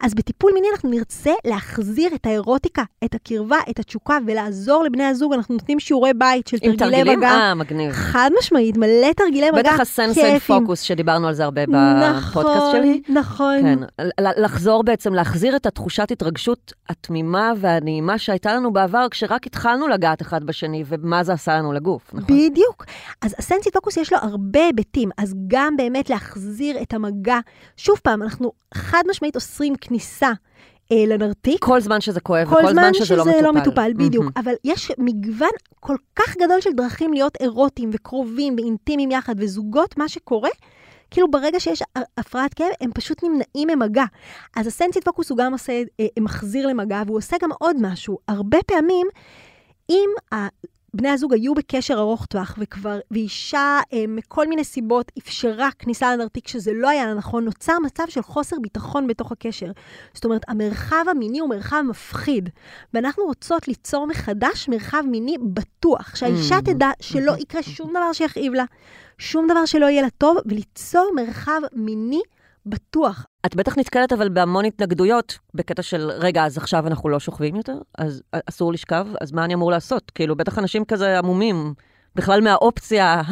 אז 0.00 0.14
בטיפול 0.14 0.52
מיני 0.54 0.66
אנחנו 0.72 0.90
נרצה 0.90 1.32
להחזיר 1.44 2.14
את 2.14 2.26
האירוטיקה, 2.26 2.82
את 3.04 3.14
הקרבה, 3.14 3.56
את 3.70 3.78
התשוקה, 3.78 4.18
ולעזור 4.26 4.84
לבני 4.84 5.04
הזוג. 5.04 5.32
אנחנו 5.32 5.54
נותנים 5.54 5.80
שיעורי 5.80 6.14
בית 6.14 6.46
של 6.46 6.58
תרגילי 6.58 6.76
מגע. 6.76 7.00
עם 7.00 7.04
תרגילים? 7.04 7.22
אה, 7.24 7.54
מגניב. 7.54 7.92
חד 7.92 8.30
משמעית, 8.38 8.76
מלא 8.76 9.12
תרגילי 9.16 9.50
מגע. 9.50 9.62
בטח 9.62 9.80
הסנסן 9.80 10.38
פוקוס 10.38 10.80
שדיברנו 10.80 11.28
על 11.28 11.34
זה 11.34 11.44
הרבה 11.44 11.62
בפודקאסט. 11.62 12.16
נכון, 12.16 12.44
שלי. 12.72 13.02
נכון. 13.08 13.62
כן, 13.62 13.78
לחזור 14.18 14.82
בעצם, 14.82 15.14
להחזיר 15.14 15.56
את 15.56 15.66
התחושת 15.66 16.10
התרגשות 16.10 16.72
התמימה 16.88 17.52
והנעימה 17.56 18.18
שהייתה 18.18 18.54
לנו 18.54 18.72
בעבר, 18.72 19.06
כשרק 19.10 19.46
התחלנו 19.46 19.88
לגעת 19.88 20.22
אחד 20.22 20.44
בשני, 20.44 20.84
ומה 20.86 21.24
זה 21.24 21.32
עשה 21.32 21.58
לנו 21.58 21.72
לגוף, 21.72 22.14
נכון? 22.14 22.36
בדיוק. 22.36 22.84
אז 23.22 23.34
הסנסי 23.38 23.70
פוקוס 23.70 23.96
יש 23.96 24.12
לו 24.12 24.18
הרבה 24.22 24.66
היבטים, 24.66 25.10
אז 25.18 25.34
גם 25.46 25.76
באמת 25.76 26.10
להחזיר 26.10 26.82
את 26.82 26.94
המגע. 26.94 27.38
שוב 27.76 27.98
פעם, 28.02 28.22
אנחנו 28.22 28.52
חד 28.74 29.02
משמעית 29.10 29.36
אוסרים 29.36 29.74
כניסה. 29.80 30.32
אה, 30.92 31.04
לנרתיק. 31.06 31.64
כל 31.64 31.80
זמן 31.80 32.00
שזה 32.00 32.20
כואב 32.20 32.46
וכל 32.48 32.60
זמן 32.60 32.72
זמן 32.72 32.94
שזה, 32.94 33.16
לא 33.16 33.24
שזה 33.24 33.40
לא 33.42 33.52
מטופל. 33.52 33.82
לא 33.82 33.88
מטופל, 33.88 33.92
בדיוק. 34.06 34.24
Mm-hmm. 34.24 34.40
אבל 34.40 34.52
יש 34.64 34.92
מגוון 34.98 35.48
כל 35.80 35.96
כך 36.16 36.36
גדול 36.36 36.60
של 36.60 36.72
דרכים 36.72 37.12
להיות 37.12 37.36
אירוטיים 37.40 37.90
וקרובים 37.92 38.54
ואינטימיים 38.56 39.10
יחד, 39.10 39.34
וזוגות, 39.38 39.98
מה 39.98 40.08
שקורה, 40.08 40.50
כאילו 41.10 41.30
ברגע 41.30 41.60
שיש 41.60 41.82
הפרעת 42.16 42.54
כאב, 42.54 42.66
הם 42.80 42.90
פשוט 42.94 43.22
נמנעים 43.22 43.68
ממגע. 43.68 44.04
אז 44.56 44.66
הסנסיט 44.66 45.04
פוקוס 45.04 45.30
הוא 45.30 45.38
גם 45.38 45.52
עושה, 45.52 45.82
אה, 46.00 46.06
מחזיר 46.20 46.66
למגע, 46.66 47.02
והוא 47.06 47.18
עושה 47.18 47.36
גם 47.42 47.50
עוד 47.58 47.76
משהו. 47.80 48.18
הרבה 48.28 48.58
פעמים, 48.66 49.06
אם 49.90 50.10
בני 50.94 51.08
הזוג 51.08 51.34
היו 51.34 51.54
בקשר 51.54 51.94
ארוך 51.98 52.26
טווח, 52.26 52.54
וכבר, 52.58 52.98
ואישה 53.10 53.80
אה, 53.92 54.04
מכל 54.08 54.48
מיני 54.48 54.64
סיבות 54.64 55.12
אפשרה 55.18 55.68
כניסה 55.78 56.16
לנרתיק 56.16 56.48
שזה 56.48 56.72
לא 56.74 56.88
היה 56.88 57.14
נכון, 57.14 57.44
נוצר 57.44 57.78
מצב 57.84 58.04
של 58.08 58.22
חוסר 58.22 58.56
ביטחון 58.62 59.06
בתוך 59.06 59.32
הקשר. 59.32 59.70
זאת 60.14 60.24
אומרת, 60.24 60.42
המרחב 60.48 61.04
המיני 61.10 61.38
הוא 61.38 61.48
מרחב 61.48 61.82
מפחיד, 61.88 62.48
ואנחנו 62.94 63.24
רוצות 63.24 63.68
ליצור 63.68 64.06
מחדש 64.06 64.68
מרחב 64.68 65.02
מיני 65.10 65.36
בטוח, 65.42 66.16
שהאישה 66.16 66.58
mm. 66.58 66.62
תדע 66.62 66.90
שלא 67.00 67.32
יקרה 67.38 67.62
שום 67.62 67.90
דבר 67.90 68.12
שיכאיב 68.12 68.54
לה, 68.54 68.64
שום 69.18 69.46
דבר 69.50 69.64
שלא 69.64 69.86
יהיה 69.86 70.02
לה 70.02 70.10
טוב, 70.10 70.36
וליצור 70.46 71.10
מרחב 71.16 71.60
מיני 71.72 72.20
בטוח. 72.20 72.37
את 73.46 73.56
בטח 73.56 73.78
נתקלת 73.78 74.12
אבל 74.12 74.28
בהמון 74.28 74.64
התנגדויות 74.64 75.38
בקטע 75.54 75.82
של, 75.82 76.10
רגע, 76.10 76.44
אז 76.44 76.58
עכשיו 76.58 76.86
אנחנו 76.86 77.08
לא 77.08 77.20
שוכבים 77.20 77.56
יותר? 77.56 77.78
אז 77.98 78.22
אסור 78.48 78.72
לשכב? 78.72 79.06
אז 79.20 79.32
מה 79.32 79.44
אני 79.44 79.54
אמור 79.54 79.70
לעשות? 79.70 80.10
כאילו, 80.10 80.36
בטח 80.36 80.58
אנשים 80.58 80.84
כזה 80.84 81.18
עמומים. 81.18 81.74
בכלל 82.14 82.40
מהאופציה 82.40 83.22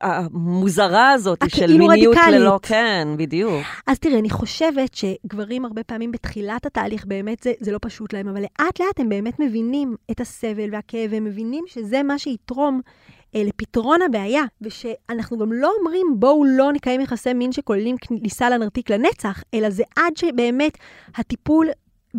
המוזרה 0.00 1.10
הזאת 1.10 1.38
של 1.48 1.78
מיניות 1.78 2.16
רדיקלית. 2.16 2.40
ללא, 2.40 2.58
כן, 2.62 3.08
בדיוק. 3.16 3.62
אז 3.86 3.98
תראה, 3.98 4.18
אני 4.18 4.30
חושבת 4.30 4.94
שגברים 4.94 5.64
הרבה 5.64 5.84
פעמים 5.84 6.12
בתחילת 6.12 6.66
התהליך, 6.66 7.06
באמת 7.06 7.42
זה, 7.42 7.52
זה 7.60 7.72
לא 7.72 7.78
פשוט 7.82 8.12
להם, 8.12 8.28
אבל 8.28 8.40
לאט 8.40 8.80
לאט 8.80 9.00
הם 9.00 9.08
באמת 9.08 9.40
מבינים 9.40 9.96
את 10.10 10.20
הסבל 10.20 10.68
והכאב, 10.72 11.14
הם 11.14 11.24
מבינים 11.24 11.64
שזה 11.66 12.02
מה 12.02 12.18
שיתרום 12.18 12.80
אה, 12.86 13.19
לפתרון 13.34 14.02
הבעיה, 14.02 14.42
ושאנחנו 14.60 15.38
גם 15.38 15.52
לא 15.52 15.72
אומרים 15.78 16.06
בואו 16.16 16.44
לא 16.44 16.72
נקיים 16.72 17.00
יחסי 17.00 17.32
מין 17.32 17.52
שכוללים 17.52 17.96
כניסה 18.00 18.50
לנרתיק 18.50 18.90
לנצח, 18.90 19.42
אלא 19.54 19.70
זה 19.70 19.82
עד 19.96 20.16
שבאמת 20.16 20.78
הטיפול 21.14 21.68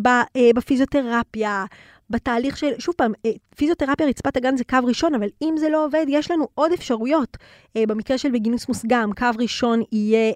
אה, 0.06 0.22
בפיזיותרפיה, 0.54 1.64
בתהליך 2.10 2.56
של, 2.56 2.72
שוב 2.78 2.94
פעם, 2.98 3.12
אה, 3.26 3.30
פיזיותרפיה 3.56 4.06
רצפת 4.06 4.36
הגן 4.36 4.56
זה 4.56 4.64
קו 4.64 4.78
ראשון, 4.84 5.14
אבל 5.14 5.28
אם 5.42 5.54
זה 5.58 5.68
לא 5.68 5.84
עובד, 5.84 6.06
יש 6.08 6.30
לנו 6.30 6.48
עוד 6.54 6.72
אפשרויות. 6.72 7.36
במקרה 7.78 8.18
של 8.18 8.30
בווגיניסמוס 8.30 8.68
גם, 8.68 9.10
קו 9.18 9.26
ראשון 9.38 9.82
יהיה 9.92 10.32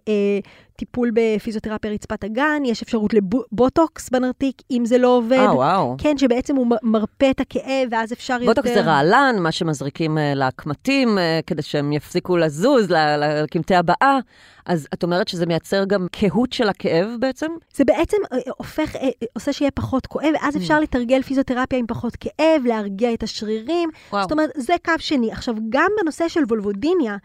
טיפול 0.77 1.11
בפיזיותרפיה 1.15 1.91
רצפת 1.91 2.25
האגן, 2.25 2.63
יש 2.65 2.83
אפשרות 2.83 3.15
לבוטוקס 3.15 4.11
בנרתיק, 4.11 4.63
אם 4.71 4.83
זה 4.85 4.99
לא 4.99 5.09
עובד. 5.09 5.39
אה, 5.39 5.55
וואו. 5.55 5.95
כן, 5.99 6.19
שבעצם 6.19 6.57
הוא 6.57 6.67
מרפא 6.83 7.31
את 7.31 7.41
הכאב, 7.41 7.89
ואז 7.91 8.13
אפשר 8.13 8.35
בוטוקס 8.35 8.49
יותר... 8.49 8.63
בוטוקס 8.63 8.85
זה 8.85 8.91
רעלן, 8.91 9.37
מה 9.39 9.53
שמזריקים 9.53 10.19
uh, 10.19 10.21
לקמטים, 10.35 11.19
uh, 11.19 11.21
כדי 11.47 11.63
שהם 11.63 11.93
יפסיקו 11.93 12.37
לזוז 12.37 12.87
לקמטי 13.19 13.75
הבעה. 13.75 14.19
אז 14.67 14.89
את 14.95 15.03
אומרת 15.03 15.29
שזה 15.29 15.47
מייצר 15.47 15.85
גם 15.85 16.07
קהות 16.13 16.53
של 16.53 16.69
הכאב 16.69 17.09
בעצם? 17.21 17.47
זה 17.75 17.85
בעצם 17.85 18.17
uh, 18.25 18.37
הופך, 18.57 18.97
עושה 19.35 19.53
שיהיה 19.53 19.71
פחות 19.71 20.07
כואב, 20.07 20.31
ואז 20.35 20.57
mm. 20.57 20.59
אפשר 20.59 20.81
לתרגל 20.81 21.23
פיזיותרפיה 21.23 21.79
עם 21.79 21.87
פחות 21.87 22.17
כאב, 22.17 22.63
להרגיע 22.65 23.15
את 23.15 23.23
השרירים. 23.23 23.89
וואו. 24.11 24.23
זאת 24.23 24.33
אומרת, 24.33 24.51
זה 24.57 24.75
קו 24.85 24.93
שני. 24.99 25.33
עכשיו, 25.33 25.55
גם 25.69 25.91
בנושא 26.03 26.29
של 26.29 26.41
וולבודיניה, 26.49 27.17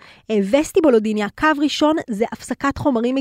וסטיבולודיניה, 0.51 1.27
קו 1.39 1.47
ראשון 1.61 1.95
זה 2.09 2.25
הפסקת 2.31 2.77
חומרים 2.77 3.15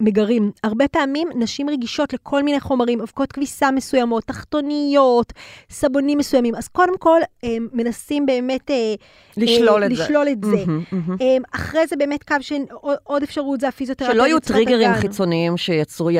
מגרים. 0.00 0.50
הרבה 0.64 0.88
פעמים 0.88 1.28
נשים 1.34 1.70
רגישות 1.70 2.12
לכל 2.12 2.42
מיני 2.42 2.60
חומרים, 2.60 3.00
אבקות 3.00 3.32
כביסה 3.32 3.70
מסוימות, 3.70 4.24
תחתוניות, 4.24 5.32
סבונים 5.70 6.18
מסוימים. 6.18 6.54
אז 6.54 6.68
קודם 6.68 6.98
כל, 6.98 7.20
הם 7.42 7.68
מנסים 7.72 8.26
באמת... 8.26 8.70
אה, 8.70 8.94
לשלול 9.36 9.82
אה, 9.82 9.86
את 9.86 9.92
לשלול 9.92 10.24
זה. 10.24 10.32
את 10.32 10.44
זה. 10.44 10.64
Mm-hmm, 10.64 10.94
mm-hmm. 11.10 11.42
אחרי 11.52 11.86
זה 11.86 11.96
באמת 11.96 12.22
קו 12.22 12.34
של 12.40 12.62
עוד 13.04 13.22
אפשרות 13.22 13.60
זה 13.60 13.68
הפיזיותרפיה. 13.68 14.14
שלא 14.14 14.22
יהיו 14.22 14.40
טריגרים 14.40 14.90
הגן. 14.90 15.00
חיצוניים 15.00 15.56
שייצרו 15.56 16.10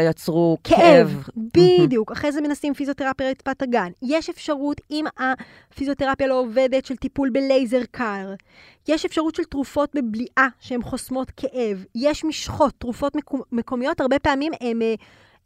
כאב. 0.64 0.76
כאב, 0.76 1.28
בדיוק. 1.36 2.10
Mm-hmm. 2.10 2.14
אחרי 2.14 2.32
זה 2.32 2.40
מנסים 2.40 2.74
פיזיותרפיה 2.74 3.30
רצפת 3.30 3.62
הגן. 3.62 3.90
יש 4.02 4.30
אפשרות, 4.30 4.80
אם 4.90 5.04
הפיזיותרפיה 5.72 6.26
לא 6.26 6.40
עובדת, 6.40 6.86
של 6.86 6.96
טיפול 6.96 7.30
בלייזר 7.30 7.80
קר. 7.90 8.34
יש 8.88 9.04
אפשרות 9.04 9.34
של 9.34 9.44
תרופות 9.44 9.90
בבליעה 9.94 10.48
שהן 10.60 10.82
חוסמות 10.82 11.30
כאב. 11.30 11.84
יש 11.94 12.24
משחות, 12.24 12.74
תרופות 12.78 13.16
מקומיות, 13.52 14.00
הרבה 14.00 14.18
פעמים 14.18 14.52
הן... 14.60 14.82
אה, 14.82 14.94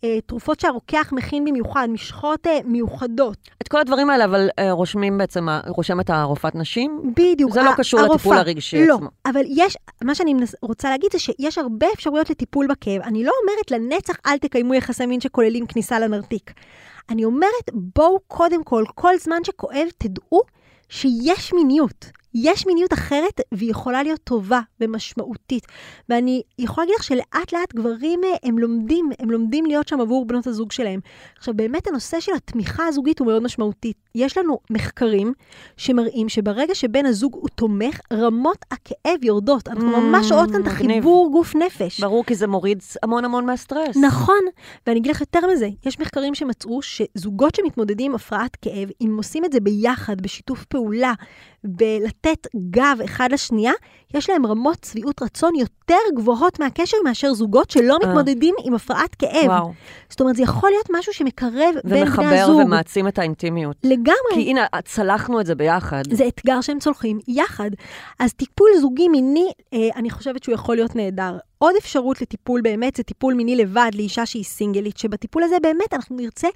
אה, 0.05 0.21
תרופות 0.27 0.61
שהרוקח 0.61 1.13
מכין 1.13 1.45
במיוחד, 1.45 1.89
משחות 1.91 2.47
אה, 2.47 2.59
מיוחדות. 2.65 3.37
את 3.63 3.69
כל 3.69 3.81
הדברים 3.81 4.11
האלה, 4.11 4.25
אבל 4.25 4.49
רושמים 4.71 5.19
בעצם, 5.19 5.49
רושמת 5.67 6.11
הרופאת 6.11 6.55
נשים? 6.55 7.13
בדיוק. 7.17 7.53
זה 7.53 7.63
לא 7.63 7.71
קשור 7.77 8.01
הרופא, 8.01 8.15
לטיפול 8.15 8.37
הרגשי 8.37 8.87
לא, 8.87 8.95
עצמו. 8.95 9.05
לא, 9.05 9.31
אבל 9.31 9.41
יש, 9.49 9.77
מה 10.05 10.15
שאני 10.15 10.35
רוצה 10.63 10.91
להגיד 10.91 11.13
זה 11.13 11.19
שיש 11.19 11.59
הרבה 11.59 11.87
אפשרויות 11.95 12.31
לטיפול 12.31 12.67
בכאב. 12.67 13.03
אני 13.03 13.25
לא 13.25 13.33
אומרת 13.43 13.71
לנצח 13.71 14.15
אל 14.27 14.39
תקיימו 14.39 14.75
יחסי 14.75 15.07
מין 15.07 15.21
שכוללים 15.21 15.67
כניסה 15.67 15.99
לנרתיק. 15.99 16.53
אני 17.11 17.25
אומרת, 17.25 17.71
בואו 17.73 18.21
קודם 18.27 18.65
כל, 18.65 18.85
כל 18.95 19.19
זמן 19.19 19.45
שכואב, 19.45 19.87
תדעו 19.99 20.41
שיש 20.89 21.53
מיניות. 21.53 22.07
יש 22.39 22.67
מיניות 22.67 22.93
אחרת 22.93 23.41
והיא 23.55 23.71
יכולה 23.71 24.03
להיות 24.03 24.21
טובה 24.25 24.61
ומשמעותית. 24.81 25.67
ואני 26.09 26.43
יכולה 26.59 26.85
להגיד 26.85 26.97
לך 26.99 27.05
שלאט 27.05 27.53
לאט 27.53 27.75
גברים 27.75 28.21
אה, 28.25 28.29
הם 28.43 28.59
לומדים, 28.59 29.11
הם 29.19 29.31
לומדים 29.31 29.67
להיות 29.67 29.89
שם 29.89 30.01
עבור 30.01 30.27
בנות 30.27 30.47
הזוג 30.47 30.73
שלהם. 30.73 31.01
עכשיו, 31.39 31.55
באמת 31.55 31.87
הנושא 31.87 32.21
של 32.21 32.33
התמיכה 32.37 32.87
הזוגית 32.87 33.19
הוא 33.19 33.27
מאוד 33.27 33.43
משמעותי. 33.43 33.93
יש 34.17 34.39
לנו 34.39 34.59
מחקרים 34.71 35.33
שמראים 35.77 36.29
שברגע 36.29 36.75
שבן 36.75 37.07
הזוג 37.07 37.35
הוא 37.35 37.49
תומך, 37.55 38.01
רמות 38.13 38.59
הכאב 38.71 39.25
יורדות. 39.25 39.69
אנחנו 39.69 39.97
Mm, 39.97 40.01
ממש 40.01 40.33
רואות 40.33 40.51
כאן 40.51 40.63
את. 40.63 40.67
החיבור 40.67 41.31
גוף-נפש. 41.33 42.01
ברור, 42.01 42.25
כי 42.25 42.35
זה 42.35 42.47
מוריד 42.47 42.83
המון 43.03 43.25
המון 43.25 43.47
מהסטרס. 43.47 43.97
נכון, 43.97 44.41
ואני 44.87 44.99
אגיד 45.01 45.11
לך 45.11 45.21
יותר 45.21 45.41
מזה, 45.53 45.69
יש 45.87 46.01
מחקרים 46.01 46.35
שמצאו 46.35 46.81
שזוגות 46.83 47.55
שמתמודדים 47.55 48.11
עם 48.13 48.15
הפרעת 48.15 48.57
כאב, 48.57 48.89
אם 49.01 49.15
עושים 49.17 49.45
את 49.45 49.53
זה 49.53 49.61
ביחד, 49.61 50.21
בשיתוף 50.21 50.65
פעולה, 50.65 51.13
בלתת 51.65 52.47
גב 52.71 52.99
אחד 53.05 53.29
לשנייה, 53.33 53.73
יש 54.15 54.31
להם 54.31 54.47
רמות 54.47 54.85
שביעות 54.85 55.23
רצון 55.23 55.55
יותר 55.55 55.99
גבוהות 56.17 56.61
מהקשר 56.61 56.97
מאשר 57.05 57.35
זוגות 57.35 57.71
שלא 57.71 57.99
אה. 58.03 58.09
מתמודדים 58.09 58.55
עם 58.65 58.75
הפרעת 58.75 59.15
כאב. 59.15 59.47
וואו. 59.47 59.73
זאת 60.09 60.21
אומרת, 60.21 60.37
זה 60.37 60.43
יכול 60.43 60.71
להיות 60.71 60.87
משהו 60.99 61.13
שמקרב 61.13 61.53
בין 61.53 61.81
בני 61.85 62.03
ומחבר 62.03 62.35
הזוג. 62.35 62.61
ומעצים 62.61 63.09
את 63.09 63.19
האינטימיות. 63.19 63.77
לגמרי. 63.85 64.35
כי 64.35 64.51
הנה, 64.51 64.67
צלחנו 64.85 65.41
את 65.41 65.47
זה 65.47 65.55
ביחד. 65.55 66.03
זה 66.11 66.29
אתגר 66.29 66.61
שהם 66.61 66.79
צולחים 66.79 67.19
יחד. 67.29 67.71
אז 68.19 68.33
טיפול 68.33 68.71
זוגי 68.81 69.09
מיני, 69.09 69.51
אה, 69.75 69.89
אני 69.97 70.11
חושבת 70.11 70.43
שהוא 70.43 70.55
יכול 70.55 70.77
להיות 70.77 70.97
נהדר. 70.97 71.39
עוד 71.59 71.75
אפשרות 71.79 72.23
לטיפול 72.23 72.61
באמת 72.61 72.97
זה 72.97 73.03
טיפול 73.03 73.35
מיני 73.35 73.57
לבד 73.57 73.91
לאישה 73.95 74.27
שהיא 74.27 74.45
סינגלית, 74.45 74.99
שבטיפול 74.99 75.43
הזה 75.43 75.57
באמת 75.63 75.95
אנחנו 75.95 76.17
נרצה 76.17 76.49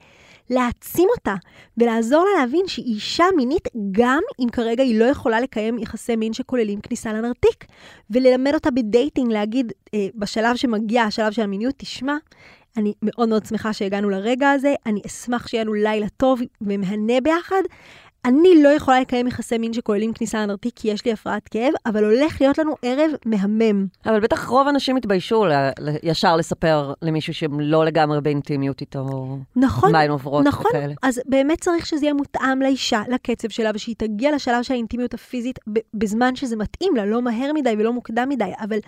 להעצים 0.50 1.08
אותה 1.16 1.34
ולעזור 1.76 2.24
לה 2.24 2.40
להבין 2.40 2.66
שהיא 2.66 2.94
אישה 2.94 3.24
מינית 3.36 3.68
גם 3.92 4.22
אם 4.40 4.48
כרגע 4.48 4.82
היא 4.82 5.00
לא 5.00 5.04
יכולה 5.04 5.40
לקיים 5.40 5.78
יחסי 5.78 6.16
מין 6.16 6.32
שכוללים 6.32 6.80
כניסה 6.80 7.12
לנרתיק. 7.12 7.64
וללמד 8.10 8.54
אותה 8.54 8.70
בדייטינג, 8.70 9.32
להגיד 9.32 9.72
אה, 9.94 10.06
בשלב 10.14 10.56
שמגיע 10.56 11.02
השלב 11.02 11.32
של 11.32 11.42
המיניות, 11.42 11.74
תשמע, 11.78 12.16
אני 12.76 12.92
מאוד 13.02 13.28
מאוד 13.28 13.46
שמחה 13.46 13.72
שהגענו 13.72 14.10
לרגע 14.10 14.50
הזה, 14.50 14.74
אני 14.86 15.00
אשמח 15.06 15.46
שיהיה 15.48 15.64
לנו 15.64 15.72
לילה 15.72 16.08
טוב 16.08 16.40
ומהנה 16.60 17.20
ביחד. 17.22 17.62
אני 18.24 18.62
לא 18.62 18.68
יכולה 18.68 19.00
לקיים 19.00 19.26
יחסי 19.26 19.59
מין 19.59 19.72
שכוללים 19.72 20.12
כניסה 20.12 20.42
לנרתיק 20.42 20.72
כי 20.76 20.88
יש 20.88 21.04
לי 21.04 21.12
הפרעת 21.12 21.48
כאב, 21.48 21.72
אבל 21.87 22.04
הולך 22.04 22.40
להיות 22.40 22.59
לנו 22.59 22.74
ערב 22.83 23.11
מהמם. 23.26 23.87
אבל 24.06 24.20
בטח 24.20 24.48
רוב 24.48 24.66
האנשים 24.66 24.96
התביישו 24.96 25.44
ל- 25.44 25.52
ל- 25.80 25.96
ישר 26.02 26.37
לספר 26.37 26.92
למישהו 27.02 27.35
שהם 27.35 27.61
לא 27.61 27.85
לגמרי 27.85 28.20
באינטימיות 28.20 28.80
איתו, 28.80 29.38
נכון, 29.56 29.92
מה 29.92 30.00
הן 30.00 30.11
עוברות 30.11 30.44
נכון. 30.46 30.66
וכאלה. 30.70 30.94
אז 31.02 31.20
באמת 31.26 31.61
צריך 31.61 31.87
שזה 31.87 32.04
יהיה 32.04 32.14
מותאם 32.14 32.62
לאישה, 32.62 33.02
לקצב 33.09 33.48
שלה, 33.48 33.70
ושהיא 33.74 33.94
תגיע 33.98 34.35
לשלב 34.35 34.62
של 34.62 34.74
האינטימיות 34.74 35.14
הפיזית 35.14 35.59
ב- 35.72 35.78
בזמן 35.94 36.37
שזה 36.37 36.56
מתאים 36.56 36.96
לה, 36.96 37.06
לא 37.06 37.22
מהר 37.22 37.52
מדי 37.54 37.74
ולא 37.78 37.92
מוקדם 37.92 38.28
מדי. 38.28 38.50
אבל 38.61 38.78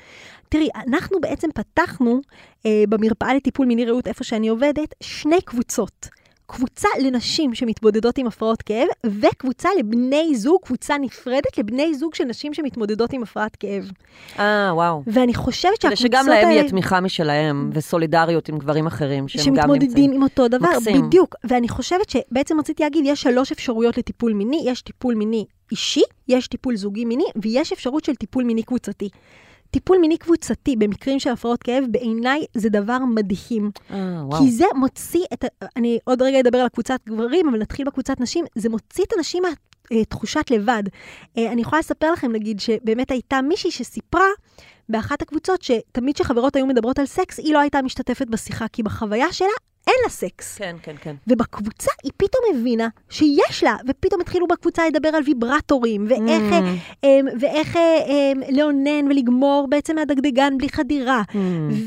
תראי, 0.49 0.69
אנחנו 0.89 1.21
בעצם 1.21 1.49
פתחנו 1.55 2.21
אה, 2.67 2.85
במרפאה 2.89 3.35
לטיפול 3.35 3.67
מיני 3.67 3.85
רעות, 3.85 4.07
איפה 4.09 4.25
שאני 4.25 4.49
עובדת, 4.49 4.95
שני 5.01 5.41
קבוצות. 5.41 6.09
קבוצה 6.53 6.89
לנשים 7.01 7.55
שמתמודדות 7.55 8.19
עם 8.19 8.27
הפרעות 8.27 8.63
כאב, 8.63 8.89
וקבוצה 9.07 9.69
לבני 9.79 10.35
זוג, 10.35 10.61
קבוצה 10.65 10.99
נפרדת 10.99 11.59
לבני 11.59 11.95
זוג 11.95 12.15
של 12.15 12.25
נשים 12.25 12.55
שמתמודדות 12.55 13.13
עם 13.13 13.23
הפרעת 13.23 13.57
כאב. 13.57 13.91
אה, 14.39 14.71
וואו. 14.75 15.03
ואני 15.07 15.35
חושבת 15.35 15.81
שהקבוצות 15.81 16.07
שגם 16.07 16.27
להם 16.29 16.37
האלה... 16.37 16.53
יהיה 16.53 16.69
תמיכה 16.69 17.01
משלהם, 17.01 17.71
וסולידריות 17.73 18.49
עם 18.49 18.59
גברים 18.59 18.87
אחרים, 18.87 19.29
שהם 19.29 19.45
גם 19.45 19.51
נמצאים. 19.51 19.81
שמתמודדים 19.81 20.13
עם 20.13 20.23
אותו 20.23 20.49
דבר, 20.49 20.69
מקסים. 20.77 21.07
בדיוק. 21.07 21.35
ואני 21.45 21.69
חושבת 21.69 22.11
שבעצם 22.11 22.61
רציתי 22.61 22.83
להגיד, 22.83 23.05
יש 23.07 23.23
שלוש 23.23 23.53
אפשרויות 23.53 23.99
לטיפול 23.99 24.33
מיני, 24.33 24.63
יש 24.67 24.83
טיפול 24.83 25.15
מיני 25.15 25.45
אישי, 25.71 26.03
יש 26.29 26.49
טיפול 26.49 26.77
זוגי 26.77 27.05
מיני, 27.05 27.25
ויש 27.43 27.73
אפשרות 27.73 28.05
של 28.05 28.15
טיפול 28.15 28.45
מיני 28.45 28.63
קבוצתי. 28.63 29.09
טיפול 29.73 29.99
מיני 29.99 30.19
קבוצתי 30.19 30.77
במקרים 30.77 31.21
של 31.21 31.31
הפרעות 31.31 31.63
כאב, 31.63 31.85
בעיניי 31.91 32.45
זה 32.55 32.69
דבר 32.69 32.99
מדהים. 33.15 33.71
אה, 33.91 33.97
וואו. 34.25 34.43
כי 34.43 34.51
זה 34.51 34.65
מוציא 34.75 35.25
את, 35.33 35.45
ה- 35.45 35.67
אני 35.77 35.99
עוד 36.05 36.23
רגע 36.23 36.41
אדבר 36.41 36.59
על 36.59 36.69
קבוצת 36.69 37.01
גברים, 37.07 37.49
אבל 37.49 37.59
נתחיל 37.59 37.87
בקבוצת 37.87 38.21
נשים, 38.21 38.45
זה 38.55 38.69
מוציא 38.69 39.05
את 39.05 39.13
הנשים 39.17 39.43
מהתחושת 39.91 40.51
לבד. 40.51 40.83
אה, 41.39 41.53
אני 41.53 41.61
יכולה 41.63 41.81
לספר 41.81 42.13
לכם, 42.13 42.33
נגיד, 42.33 42.61
שבאמת 42.61 43.11
הייתה 43.11 43.43
מישהי 43.43 43.71
שסיפרה 43.71 44.27
באחת 44.89 45.23
הקבוצות, 45.23 45.63
שתמיד 45.63 46.15
כשחברות 46.15 46.57
היו 46.57 46.67
מדברות 46.67 46.99
על 46.99 47.07
סקס, 47.07 47.39
היא 47.39 47.55
לא 47.55 47.59
הייתה 47.59 47.83
משתתפת 47.83 48.27
בשיחה, 48.27 48.69
כי 48.69 48.83
בחוויה 48.83 49.33
שלה 49.33 49.49
אין 49.87 49.95
לה 50.05 50.09
סקס. 50.11 50.59
כן, 50.59 50.77
כן, 50.83 50.95
כן. 51.01 51.15
ובקבוצה 51.27 51.91
היא 52.03 52.13
פתאום 52.17 52.43
הבינה 52.55 52.89
שיש 53.11 53.65
לה, 53.65 53.77
ופתאום 53.89 54.21
התחילו 54.21 54.47
בקבוצה 54.47 54.87
לדבר 54.89 55.09
על 55.09 55.23
ויברטורים, 55.27 56.07
ואיך, 56.09 56.43
Mm. 56.53 56.55
אה, 56.55 56.75
אמ, 57.05 57.27
ואיך 57.41 57.77
אה, 57.77 57.99
אמ, 58.07 58.41
לאונן 58.57 59.07
ולגמור 59.11 59.67
בעצם 59.71 59.95
מהדגדגן 59.95 60.59
בלי 60.59 60.69
חדירה. 60.69 61.23
Mm. 61.33 61.37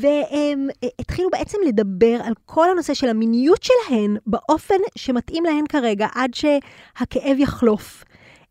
והתחילו 0.00 1.28
בעצם 1.32 1.58
לדבר 1.66 2.18
על 2.24 2.32
כל 2.46 2.70
הנושא 2.70 2.94
של 2.94 3.08
המיניות 3.08 3.62
שלהן 3.62 4.16
באופן 4.26 4.74
שמתאים 4.96 5.44
להן 5.44 5.64
כרגע, 5.68 6.06
עד 6.14 6.30
שהכאב 6.34 7.36
יחלוף. 7.38 8.04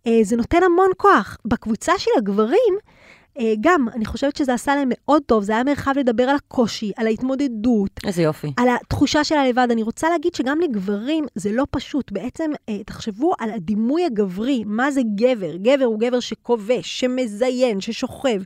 אה, 0.07 0.19
זה 0.23 0.35
נותן 0.35 0.63
המון 0.63 0.89
כוח. 0.97 1.37
בקבוצה 1.45 1.93
של 1.97 2.11
הגברים, 2.17 2.73
גם, 3.61 3.85
אני 3.95 4.05
חושבת 4.05 4.35
שזה 4.35 4.53
עשה 4.53 4.75
להם 4.75 4.89
מאוד 4.91 5.21
טוב, 5.25 5.43
זה 5.43 5.53
היה 5.53 5.63
מרחב 5.63 5.93
לדבר 5.97 6.23
על 6.23 6.35
הקושי, 6.35 6.91
על 6.97 7.07
ההתמודדות, 7.07 7.89
איזה 8.05 8.21
יופי. 8.21 8.53
על 8.57 8.67
התחושה 8.81 9.23
של 9.23 9.35
הלבד. 9.35 9.67
אני 9.71 9.83
רוצה 9.83 10.09
להגיד 10.09 10.35
שגם 10.35 10.59
לגברים 10.61 11.25
זה 11.35 11.51
לא 11.51 11.65
פשוט. 11.71 12.11
בעצם, 12.11 12.51
אה, 12.69 12.83
תחשבו 12.85 13.33
על 13.39 13.51
הדימוי 13.51 14.05
הגברי, 14.05 14.63
מה 14.65 14.91
זה 14.91 15.01
גבר? 15.15 15.55
גבר 15.55 15.85
הוא 15.85 15.99
גבר 15.99 16.19
שכובש, 16.19 16.99
שמזיין, 16.99 17.81
ששוכב. 17.81 18.41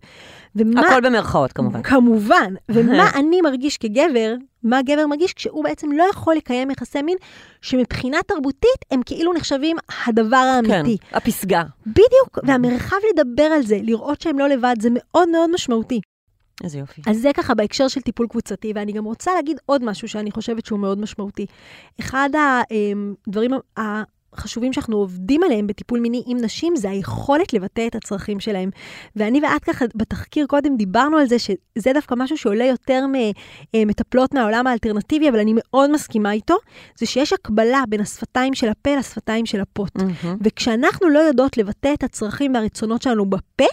ומה... 0.55 0.81
הכל 0.81 1.01
במרכאות, 1.01 1.53
כמובן. 1.53 1.81
כמובן. 1.81 2.53
ומה 2.69 3.09
אני 3.19 3.41
מרגיש 3.41 3.77
כגבר, 3.77 4.35
מה 4.63 4.81
גבר 4.81 5.07
מרגיש 5.07 5.33
כשהוא 5.33 5.63
בעצם 5.63 5.91
לא 5.91 6.03
יכול 6.11 6.35
לקיים 6.35 6.71
יחסי 6.71 7.01
מין, 7.01 7.17
שמבחינה 7.61 8.17
תרבותית 8.27 8.85
הם 8.91 9.01
כאילו 9.05 9.33
נחשבים 9.33 9.77
הדבר 10.07 10.59
כן, 10.65 10.71
האמיתי. 10.71 10.97
הפסגה. 11.11 11.63
בדיוק, 11.87 12.39
והמרחב 12.43 12.97
לדבר 13.13 13.43
על 13.43 13.61
זה, 13.61 13.77
לראות 13.83 14.21
שהם 14.21 14.39
לא 14.39 14.47
לבד, 14.47 14.75
זה 14.79 14.89
מאוד 14.91 15.29
מאוד 15.29 15.49
משמעותי. 15.53 16.01
איזה 16.63 16.79
יופי. 16.79 17.01
אז 17.07 17.17
זה 17.17 17.29
ככה 17.33 17.53
בהקשר 17.53 17.87
של 17.87 18.01
טיפול 18.01 18.27
קבוצתי, 18.27 18.71
ואני 18.75 18.91
גם 18.91 19.05
רוצה 19.05 19.33
להגיד 19.35 19.57
עוד 19.65 19.83
משהו 19.83 20.07
שאני 20.07 20.31
חושבת 20.31 20.65
שהוא 20.65 20.79
מאוד 20.79 20.99
משמעותי. 20.99 21.45
אחד 21.99 22.29
הדברים 23.27 23.51
החשובים 24.33 24.73
שאנחנו 24.73 24.97
עובדים 24.97 25.43
עליהם 25.43 25.67
בטיפול 25.67 25.99
מיני 25.99 26.23
עם 26.25 26.37
נשים, 26.37 26.75
זה 26.75 26.89
היכולת 26.89 27.53
לבטא 27.53 27.87
את 27.87 27.95
הצרכים 27.95 28.39
שלהם. 28.39 28.69
ואני 29.15 29.41
ואת 29.41 29.63
ככה 29.63 29.85
בתחקיר 29.95 30.45
קודם 30.45 30.77
דיברנו 30.77 31.17
על 31.17 31.27
זה, 31.27 31.39
שזה 31.39 31.91
דווקא 31.93 32.15
משהו 32.17 32.37
שעולה 32.37 32.65
יותר 32.65 33.05
ממטפלות 33.75 34.33
מהעולם 34.33 34.67
האלטרנטיבי, 34.67 35.29
אבל 35.29 35.39
אני 35.39 35.53
מאוד 35.55 35.91
מסכימה 35.91 36.31
איתו, 36.31 36.55
זה 36.97 37.05
שיש 37.05 37.33
הקבלה 37.33 37.83
בין 37.89 38.01
השפתיים 38.01 38.53
של 38.53 38.69
הפה 38.69 38.95
לשפתיים 38.95 39.45
של 39.45 39.61
הפוט. 39.61 39.95
מהמם. 39.95 40.37
וכשאנחנו 40.41 41.09
לא 41.09 41.19
יודעות 41.19 41.57
לבטא 41.57 41.93
את 41.93 42.03
הצרכים 42.03 42.53
והרצונות 42.53 43.01
שלנו 43.01 43.25
בפה, 43.25 43.65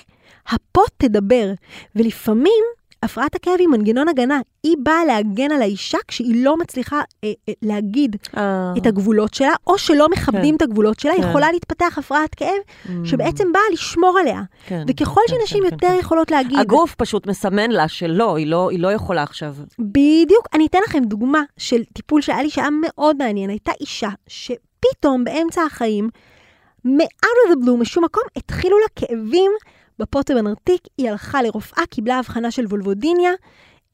הפוט 0.49 0.91
תדבר. 0.97 1.53
ולפעמים 1.97 2.65
הפרעת 3.03 3.35
הכאב 3.35 3.55
היא 3.59 3.69
מנגנון 3.69 4.09
הגנה. 4.09 4.41
היא 4.63 4.77
באה 4.83 5.05
להגן 5.05 5.53
על 5.53 5.63
האישה 5.63 5.99
כשהיא 6.09 6.45
לא 6.45 6.57
מצליחה 6.57 7.03
אה, 7.25 7.33
אה, 7.49 7.55
להגיד 7.63 8.17
אה, 8.37 8.73
את 8.79 8.87
הגבולות 8.87 9.35
שלה, 9.35 9.53
או 9.67 9.79
שלא 9.79 10.09
מכבדים 10.09 10.51
כן. 10.51 10.57
את 10.57 10.63
הגבולות 10.63 11.01
שלה, 11.01 11.13
כן. 11.17 11.29
יכולה 11.29 11.53
להתפתח 11.53 11.99
הפרעת 11.99 12.35
כאב 12.35 12.49
mm, 12.87 12.91
שבעצם 13.05 13.53
באה 13.53 13.63
לשמור 13.73 14.19
עליה. 14.19 14.43
כן, 14.67 14.85
וככל 14.89 15.21
כן, 15.29 15.35
שנשים 15.41 15.59
כן, 15.59 15.65
יותר 15.65 15.87
כן, 15.87 15.93
כן. 15.93 15.99
יכולות 16.01 16.31
להגיד... 16.31 16.59
הגוף 16.59 16.95
פשוט 16.95 17.27
מסמן 17.27 17.71
לה 17.71 17.89
שלא, 17.89 18.37
היא 18.37 18.47
לא, 18.47 18.71
היא 18.71 18.81
לא 18.81 18.93
יכולה 18.93 19.23
עכשיו. 19.23 19.55
בדיוק. 19.79 20.49
אני 20.55 20.67
אתן 20.67 20.79
לכם 20.87 21.05
דוגמה 21.05 21.43
של 21.59 21.85
טיפול 21.85 22.21
שהיה 22.21 22.43
לי 22.43 22.51
שהיה 22.51 22.69
מאוד 22.83 23.17
מעניין. 23.17 23.51
הייתה 23.51 23.73
אישה 23.81 24.09
שפתאום 24.27 25.25
באמצע 25.25 25.63
החיים, 25.63 26.09
מ-out 26.85 27.49
of 27.49 27.53
the 27.53 27.65
blue, 27.65 27.77
משום 27.81 28.05
מקום, 28.05 28.23
התחילו 28.37 28.79
לה 28.79 28.87
כאבים 28.97 29.53
בפוט 29.99 30.31
ובנרתיק. 30.31 30.81
היא 30.99 31.11
הלכה 31.11 31.43
לרופאה, 31.43 31.87
קיבלה 31.91 32.19
הבחנה 32.19 32.51
של 32.51 32.67
וולבודיניה, 32.67 33.33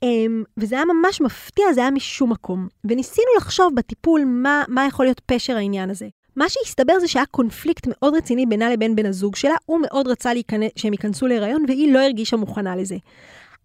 אמ, 0.02 0.42
וזה 0.56 0.74
היה 0.74 0.84
ממש 0.84 1.20
מפתיע, 1.20 1.72
זה 1.72 1.80
היה 1.80 1.90
משום 1.90 2.32
מקום. 2.32 2.68
וניסינו 2.84 3.26
לחשוב 3.36 3.74
בטיפול 3.74 4.24
מה, 4.24 4.64
מה 4.68 4.86
יכול 4.86 5.06
להיות 5.06 5.20
פשר 5.26 5.56
העניין 5.56 5.90
הזה. 5.90 6.08
מה 6.36 6.48
שהסתבר 6.48 6.98
זה 7.00 7.08
שהיה 7.08 7.26
קונפליקט 7.26 7.86
מאוד 7.86 8.14
רציני 8.14 8.46
בינה 8.46 8.70
לבין 8.70 8.96
בן 8.96 9.06
הזוג 9.06 9.36
שלה, 9.36 9.54
הוא 9.66 9.80
מאוד 9.82 10.08
רצה 10.08 10.32
להיכנס, 10.34 10.70
שהם 10.76 10.92
ייכנסו 10.92 11.26
להיריון, 11.26 11.64
והיא 11.68 11.92
לא 11.92 11.98
הרגישה 11.98 12.36
מוכנה 12.36 12.76
לזה. 12.76 12.96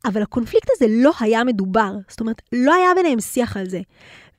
אבל 0.05 0.21
הקונפליקט 0.21 0.67
הזה 0.75 0.85
לא 0.89 1.11
היה 1.19 1.43
מדובר, 1.43 1.91
זאת 2.09 2.19
אומרת, 2.19 2.41
לא 2.53 2.73
היה 2.73 2.89
ביניהם 2.95 3.19
שיח 3.19 3.57
על 3.57 3.69
זה. 3.69 3.81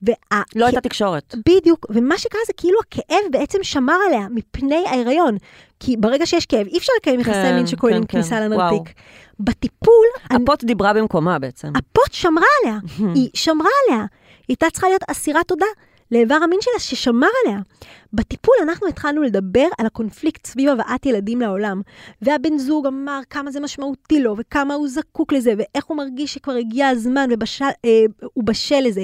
וה... 0.01 0.41
לא 0.55 0.65
הייתה 0.65 0.81
תקשורת. 0.81 1.35
בדיוק, 1.49 1.85
ומה 1.89 2.17
שקרה 2.17 2.41
זה 2.47 2.53
כאילו 2.53 2.79
הכאב 2.79 3.31
בעצם 3.31 3.59
שמר 3.61 3.97
עליה 4.07 4.27
מפני 4.29 4.83
ההיריון. 4.87 5.37
כי 5.79 5.97
ברגע 5.97 6.25
שיש 6.25 6.45
כאב, 6.45 6.67
אי 6.67 6.77
אפשר 6.77 6.91
לקיים 6.99 7.19
יחסי 7.19 7.33
כן, 7.33 7.55
מין 7.55 7.67
שכוללים 7.67 8.01
כן, 8.01 8.07
כן, 8.07 8.13
כניסה 8.13 8.35
וואו. 8.35 8.49
לנרתיק. 8.49 8.93
בטיפול, 9.39 10.05
אני- 10.31 10.43
הפוט 10.43 10.63
דיברה 10.63 10.93
במקומה 10.93 11.39
בעצם. 11.39 11.67
הפוט 11.75 12.11
שמרה 12.13 12.45
עליה, 12.63 12.77
היא 13.15 13.29
שמרה 13.33 13.69
עליה. 13.87 13.99
היא 14.01 14.07
הייתה 14.47 14.65
צריכה 14.71 14.87
להיות 14.87 15.01
אסירת 15.11 15.47
תודה 15.47 15.65
לאיבר 16.11 16.35
המין 16.35 16.59
שלה 16.61 16.79
ששמר 16.79 17.27
עליה. 17.45 17.59
בטיפול 18.13 18.55
אנחנו 18.63 18.87
התחלנו 18.87 19.21
לדבר 19.23 19.67
על 19.77 19.85
הקונפליקט 19.85 20.45
סביב 20.45 20.69
הבאת 20.69 21.05
ילדים 21.05 21.41
לעולם, 21.41 21.81
והבן 22.21 22.57
זוג 22.57 22.87
אמר 22.87 23.19
כמה 23.29 23.51
זה 23.51 23.59
משמעותי 23.59 24.19
לו, 24.19 24.35
וכמה 24.37 24.73
הוא 24.73 24.87
זקוק 24.87 25.33
לזה, 25.33 25.53
ואיך 25.57 25.85
הוא 25.85 25.97
מרגיש 25.97 26.33
שכבר 26.33 26.53
הגיע 26.53 26.87
הזמן 26.87 27.29
והוא 27.29 27.69
אה, 28.37 28.43
בשל 28.43 28.79
לזה. 28.83 29.03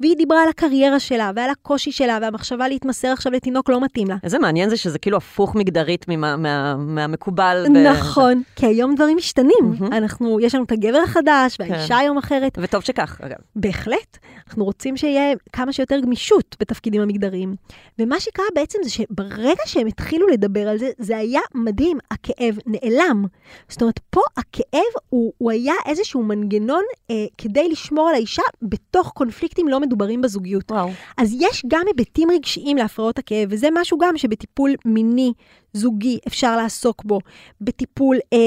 והיא 0.00 0.16
דיברה 0.16 0.42
על 0.42 0.48
הקריירה 0.48 1.00
שלה, 1.00 1.30
ועל 1.36 1.50
הקושי 1.50 1.92
שלה, 1.92 2.18
והמחשבה 2.22 2.68
להתמסר 2.68 3.08
עכשיו 3.08 3.32
לתינוק 3.32 3.70
לא 3.70 3.80
מתאים 3.80 4.08
לה. 4.08 4.16
איזה 4.22 4.38
מעניין 4.38 4.70
זה 4.70 4.76
שזה 4.76 4.98
כאילו 4.98 5.16
הפוך 5.16 5.54
מגדרית 5.54 6.04
ממה, 6.08 6.36
מה, 6.36 6.76
מהמקובל. 6.76 7.66
נכון, 7.68 8.40
ב... 8.40 8.42
כי 8.56 8.66
היום 8.66 8.94
דברים 8.94 9.16
משתנים. 9.16 9.74
Mm-hmm. 9.78 9.86
אנחנו, 9.96 10.40
יש 10.40 10.54
לנו 10.54 10.64
את 10.64 10.72
הגבר 10.72 10.98
החדש, 11.04 11.56
והאישה 11.60 11.88
כן. 11.88 11.94
היום 11.94 12.18
אחרת. 12.18 12.58
וטוב 12.62 12.82
שכך, 12.82 13.20
אגב. 13.22 13.36
בהחלט. 13.56 14.18
אנחנו 14.46 14.64
רוצים 14.64 14.96
שיהיה 14.96 15.34
כמה 15.52 15.72
שיותר 15.72 16.00
גמישות 16.00 16.56
בתפקידים 16.60 17.02
המגדריים. 17.02 17.54
ומה 17.98 18.20
שקרה 18.20 18.43
בעצם 18.54 18.78
זה 18.82 18.90
שברגע 18.90 19.62
שהם 19.66 19.86
התחילו 19.86 20.28
לדבר 20.28 20.68
על 20.68 20.78
זה, 20.78 20.90
זה 20.98 21.16
היה 21.16 21.40
מדהים, 21.54 21.98
הכאב 22.10 22.58
נעלם. 22.66 23.24
זאת 23.68 23.82
אומרת, 23.82 24.00
פה 24.10 24.20
הכאב 24.36 24.80
הוא, 25.08 25.32
הוא 25.38 25.50
היה 25.50 25.74
איזשהו 25.86 26.22
מנגנון 26.22 26.84
אה, 27.10 27.26
כדי 27.38 27.68
לשמור 27.68 28.08
על 28.08 28.14
האישה 28.14 28.42
בתוך 28.62 29.12
קונפליקטים 29.14 29.68
לא 29.68 29.80
מדוברים 29.80 30.22
בזוגיות. 30.22 30.70
וואו. 30.70 30.90
אז 31.16 31.34
יש 31.40 31.62
גם 31.68 31.82
היבטים 31.86 32.30
רגשיים 32.30 32.76
להפרעות 32.76 33.18
הכאב, 33.18 33.48
וזה 33.50 33.68
משהו 33.72 33.98
גם 33.98 34.18
שבטיפול 34.18 34.74
מיני, 34.84 35.32
זוגי, 35.72 36.18
אפשר 36.26 36.56
לעסוק 36.56 37.04
בו, 37.04 37.20
בטיפול 37.60 38.16
אה, 38.32 38.38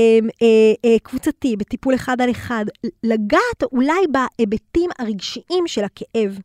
אה, 0.41 0.73
אה, 0.85 0.99
קבוצתי, 1.03 1.55
בטיפול 1.55 1.95
אחד 1.95 2.21
על 2.21 2.31
אחד, 2.31 2.65
לגעת 3.03 3.63
אולי 3.71 4.01
בהיבטים 4.11 4.89
הרגשיים 4.99 5.67
של 5.67 5.83
הכאב. 5.83 6.39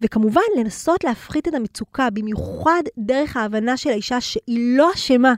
וכמובן, 0.00 0.40
לנסות 0.58 1.04
להפחית 1.04 1.48
את 1.48 1.54
המצוקה, 1.54 2.10
במיוחד 2.10 2.82
דרך 2.98 3.36
ההבנה 3.36 3.76
של 3.76 3.90
האישה 3.90 4.20
שהיא 4.20 4.76
לא 4.76 4.90
אשמה. 4.94 5.34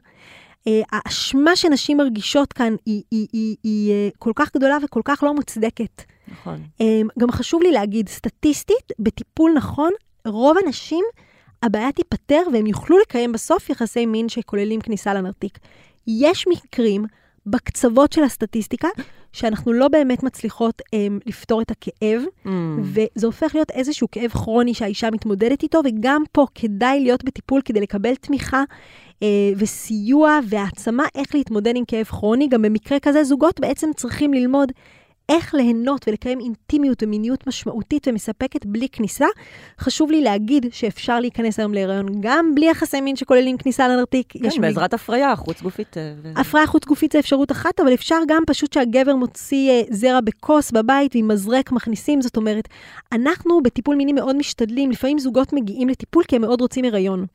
אה, 0.67 0.81
האשמה 0.93 1.57
שנשים 1.57 1.97
מרגישות 1.97 2.53
כאן 2.53 2.75
היא, 2.87 3.03
היא, 3.11 3.27
היא, 3.33 3.57
היא, 3.63 3.93
אה, 3.93 4.09
כל 4.19 4.33
כך 4.37 4.57
גדולה 4.57 4.77
וכל 4.85 5.01
כך 5.05 5.23
לא 5.23 5.35
מוצדקת. 5.35 6.03
נכון. 6.29 6.63
אמ, 6.81 7.09
גם 7.19 7.31
חשוב 7.31 7.63
לי 7.63 7.73
להגיד, 7.73 8.09
סטטיסטית, 8.09 8.93
בטיפול 8.99 9.53
נכון, 9.57 9.93
רוב 10.27 10.57
הנשים, 10.65 11.05
הבעיה 11.63 11.93
תיפתר 11.93 12.43
והם 12.53 12.67
יוכלו 12.67 12.99
לקיים 12.99 13.33
בסוף 13.33 13.71
יחסי 13.71 14.07
מין 14.07 14.29
שכוללים 14.29 14.81
כניסה 14.81 15.15
לנרתיק. 15.15 15.59
יש 16.07 16.45
מקרים 16.49 17.05
בקצוות 17.47 18.13
של 18.13 18.25
הסטטיסטיקה, 18.25 18.89
שאנחנו 19.39 19.73
לא 19.73 19.89
באמת 19.89 20.23
מצליחות 20.23 20.83
um, 20.83 21.23
לפתור 21.27 21.63
את 21.63 21.71
הכאב, 21.71 22.23
mm. 22.45 22.49
וזה 22.81 23.27
הופך 23.27 23.55
להיות 23.55 23.71
איזשהו 23.71 24.09
כאב 24.13 24.31
כרוני 24.31 24.75
שהאישה 24.75 25.11
מתמודדת 25.11 25.63
איתו, 25.63 25.81
וגם 25.85 26.23
פה 26.33 26.47
כדאי 26.55 27.01
להיות 27.01 27.25
בטיפול 27.25 27.61
כדי 27.65 27.81
לקבל 27.81 28.15
תמיכה 28.15 28.63
uh, 29.15 29.25
וסיוע 29.57 30.39
והעצמה 30.49 31.05
איך 31.15 31.35
להתמודד 31.35 31.77
עם 31.77 31.85
כאב 31.85 32.07
כרוני. 32.07 32.49
גם 32.49 32.63
במקרה 32.63 33.01
כזה 33.01 33.25
זוגות 33.25 33.61
בעצם 33.61 33.91
צריכים 33.97 34.35
ללמוד 34.35 34.73
איך 35.29 35.55
ליהנות 35.55 36.09
ולקיים 36.09 36.41
אינטימיות 36.41 37.03
ומיניות 37.03 37.47
משמעותית 37.47 38.09
ומספקת 38.09 38.67
בלי 38.67 38.89
כניסה. 38.89 39.27
חשוב 39.81 40.11
לי 40.11 40.21
להגיד 40.21 40.67
שאפשר 40.73 41.21
להיכנס 41.21 41.59
היום 41.59 41.75
להיריון 41.75 42.07
גם 42.21 42.55
בלי 42.55 42.67
יחסי 42.67 43.01
מין 43.01 43.17
שכוללים 43.17 43.57
כניסה 43.57 43.89
לנרתיק. 43.89 44.33
כן, 44.33 44.61
בעזרת 44.61 44.95
הפריה 44.95 45.37
חוץ 45.37 45.63
גופית. 45.63 45.97
אה, 45.97 46.13
הפריה 46.37 46.67
חוץ 46.67 46.85
גופית 46.85 47.13
זה 47.13 47.19
אפשרות 47.19 47.53
אחת, 47.53 47.81
אבל 47.81 47.95
אפשר 47.95 48.19
גם 48.29 48.43
פשוט 48.47 48.73
שהגבר 48.73 49.17
מוציא 49.17 49.71
אה, 49.71 49.83
זרע 49.91 50.21
בכוס 50.21 50.71
בבית 50.71 51.17
ועם 51.17 51.29
מזרק 51.29 51.73
מכניסים. 51.73 52.23
זאת 52.23 52.37
אומרת, 52.37 52.69
אנחנו 53.13 53.63
בטיפול 53.63 53.97
מיני 53.97 54.13
מאוד 54.13 54.37
משתדלים, 54.37 54.91
לפעמים 54.91 55.19
זוגות 55.19 55.53
מגיעים 55.53 55.89
לטיפול 55.89 56.25
כי 56.29 56.37
הם 56.37 56.43
מאוד 56.43 56.61
רוצים 56.61 56.85
הריון. 56.85 57.27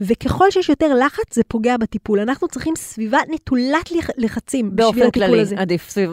וככל 0.00 0.50
שיש 0.50 0.68
יותר 0.68 0.94
לחץ, 0.94 1.34
זה 1.34 1.42
פוגע 1.48 1.76
בטיפול. 1.76 2.20
אנחנו 2.20 2.48
צריכים 2.48 2.74
סביבה 2.76 3.18
נטולת 3.28 3.92
לחצים 4.16 4.76
בשביל 4.76 5.06
הטיפול 5.06 5.26
כללי, 5.26 5.40
הזה. 5.40 5.54
באופן 5.54 5.56
כללי, 5.56 5.62
עדיף, 5.62 5.90
סביב, 5.90 6.10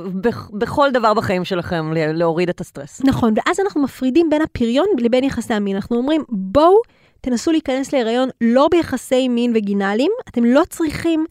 בכל 0.53 0.91
דבר 0.91 1.10
בחיים 1.13 1.45
שלכם 1.45 1.93
להוריד 1.93 2.49
את 2.49 2.61
הסטרס. 2.61 3.01
נכון, 3.05 3.33
ואז 3.35 3.59
אנחנו 3.59 3.81
מפרידים 3.81 4.29
בין 4.29 4.41
הפריון 4.41 4.87
לבין 4.97 5.23
יחסי 5.23 5.53
המין. 5.53 5.75
אנחנו 5.75 5.97
אומרים, 5.97 6.23
בואו 6.29 6.81
תנסו 7.21 7.51
להיכנס 7.51 7.93
להיריון 7.93 8.29
לא 8.41 8.67
ביחסי 8.71 9.27
מין 9.27 9.51
וגינליים, 9.55 10.11
אתם 10.29 10.43
לא 10.43 10.61
צריכים, 10.69 11.25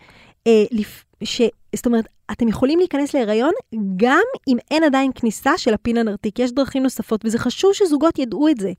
אה, 0.46 0.64
לפ... 0.70 1.04
ש... 1.24 1.42
זאת 1.76 1.86
אומרת, 1.86 2.04
אתם 2.32 2.48
יכולים 2.48 2.78
להיכנס 2.78 3.14
להיריון 3.14 3.52
גם 3.96 4.22
אם 4.48 4.56
אין 4.70 4.84
עדיין 4.84 5.10
כניסה 5.14 5.58
של 5.58 5.74
הפין 5.74 5.96
הנרתיק. 5.96 6.38
יש 6.38 6.52
דרכים 6.52 6.82
נוספות, 6.82 7.24
וזה 7.24 7.38
חשוב 7.38 7.72
שזוגות 7.72 8.18
ידעו 8.18 8.48
את 8.48 8.56
זה. 8.56 8.72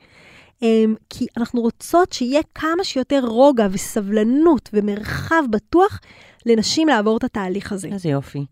אמ, 0.61 0.95
כי 1.09 1.25
אנחנו 1.37 1.61
רוצות 1.61 2.13
שיהיה 2.13 2.41
כמה 2.55 2.83
שיותר 2.83 3.19
רוגע 3.23 3.67
וסבלנות 3.71 4.69
ומרחב 4.73 5.43
בטוח 5.49 5.99
לנשים 6.45 6.87
לעבור 6.87 7.17
את 7.17 7.23
התהליך 7.23 7.71
הזה. 7.71 7.87
איזה 7.87 8.09
יופי. 8.09 8.45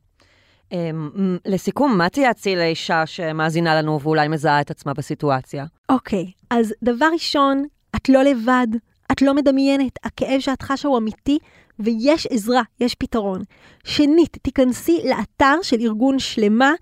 Um, 0.73 1.19
לסיכום, 1.45 1.97
מה 1.97 2.09
תייעצי 2.09 2.55
לאישה 2.55 3.05
שמאזינה 3.05 3.81
לנו 3.81 3.99
ואולי 4.01 4.27
מזהה 4.27 4.61
את 4.61 4.71
עצמה 4.71 4.93
בסיטואציה? 4.93 5.65
אוקיי, 5.89 6.25
okay, 6.25 6.45
אז 6.49 6.73
דבר 6.83 7.09
ראשון, 7.13 7.65
את 7.95 8.09
לא 8.09 8.23
לבד, 8.23 8.67
את 9.11 9.21
לא 9.21 9.33
מדמיינת, 9.33 9.99
הכאב 10.03 10.39
שאת 10.39 10.61
חשה 10.61 10.87
הוא 10.87 10.97
אמיתי, 10.97 11.37
ויש 11.79 12.27
עזרה, 12.31 12.61
יש 12.79 12.95
פתרון. 12.95 13.41
שנית, 13.83 14.37
תיכנסי 14.41 15.01
לאתר 15.05 15.55
של 15.61 15.77
ארגון 15.79 16.19
שלמה, 16.19 16.73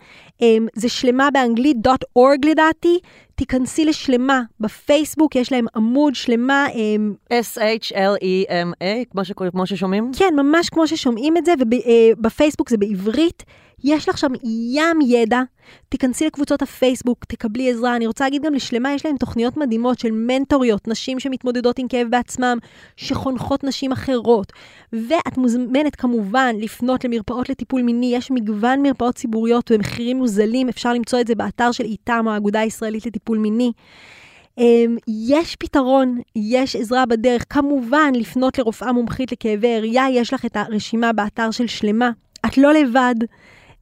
אמ, 0.41 0.67
זה 0.75 0.89
שלמה 0.89 1.29
באנגלית, 1.33 1.77
.org 2.19 2.45
לדעתי, 2.45 2.99
תיכנסי 3.35 3.85
לשלמה 3.85 4.41
בפייסבוק, 4.59 5.35
יש 5.35 5.51
להם 5.51 5.65
עמוד 5.75 6.15
שלמה. 6.15 6.67
אמ, 6.73 7.13
S-H-L-E-M-A, 7.33 8.85
כמו, 9.11 9.25
ש... 9.25 9.31
כמו 9.51 9.65
ששומעים? 9.65 10.11
כן, 10.17 10.33
ממש 10.37 10.69
כמו 10.69 10.87
ששומעים 10.87 11.37
את 11.37 11.45
זה, 11.45 11.53
ובפייסבוק 11.59 12.67
אה, 12.67 12.71
זה 12.71 12.77
בעברית. 12.77 13.43
יש 13.87 14.09
לך 14.09 14.17
שם 14.17 14.31
ים 14.73 14.99
ידע, 15.07 15.41
תיכנסי 15.89 16.25
לקבוצות 16.25 16.61
הפייסבוק, 16.61 17.25
תקבלי 17.25 17.71
עזרה. 17.71 17.95
אני 17.95 18.07
רוצה 18.07 18.23
להגיד 18.23 18.41
גם 18.41 18.53
לשלמה, 18.53 18.93
יש 18.93 19.05
להם 19.05 19.17
תוכניות 19.17 19.57
מדהימות 19.57 19.99
של 19.99 20.11
מנטוריות, 20.11 20.87
נשים 20.87 21.19
שמתמודדות 21.19 21.79
עם 21.79 21.87
כאב 21.87 22.07
בעצמם, 22.09 22.57
שחונכות 22.95 23.63
נשים 23.63 23.91
אחרות. 23.91 24.53
ואת 24.93 25.37
מוזמנת 25.37 25.95
כמובן 25.95 26.55
לפנות 26.59 27.05
למרפאות 27.05 27.49
לטיפול 27.49 27.81
מיני, 27.81 28.15
יש 28.15 28.31
מגוון 28.31 28.81
מרפאות 28.81 29.15
ציבוריות 29.15 29.71
במחירים 29.71 30.17
מוזלים, 30.17 30.69
אפשר 30.69 30.93
למצוא 30.93 31.19
את 31.19 31.27
זה 31.27 31.35
באתר 31.35 31.71
של 31.71 31.83
איתם, 31.83 32.23
או 32.27 32.31
האגודה 32.31 32.59
הישראלית 32.59 33.05
לטיפול 33.05 33.37
מיני. 33.37 33.71
אמ, 34.57 34.97
יש 35.29 35.55
פתרון, 35.55 36.19
יש 36.35 36.75
עזרה 36.75 37.05
בדרך. 37.05 37.45
כמובן, 37.49 38.11
לפנות 38.15 38.57
לרופאה 38.57 38.91
מומחית 38.91 39.31
לכאבי 39.31 39.75
הראייה, 39.75 40.09
יש 40.09 40.33
לך 40.33 40.45
את 40.45 40.55
הרשימה 40.55 41.13
באתר 41.13 41.51
של 41.51 41.67
שלמה. 41.67 42.11
את 42.45 42.57
לא 42.57 42.73
לבד. 42.73 43.15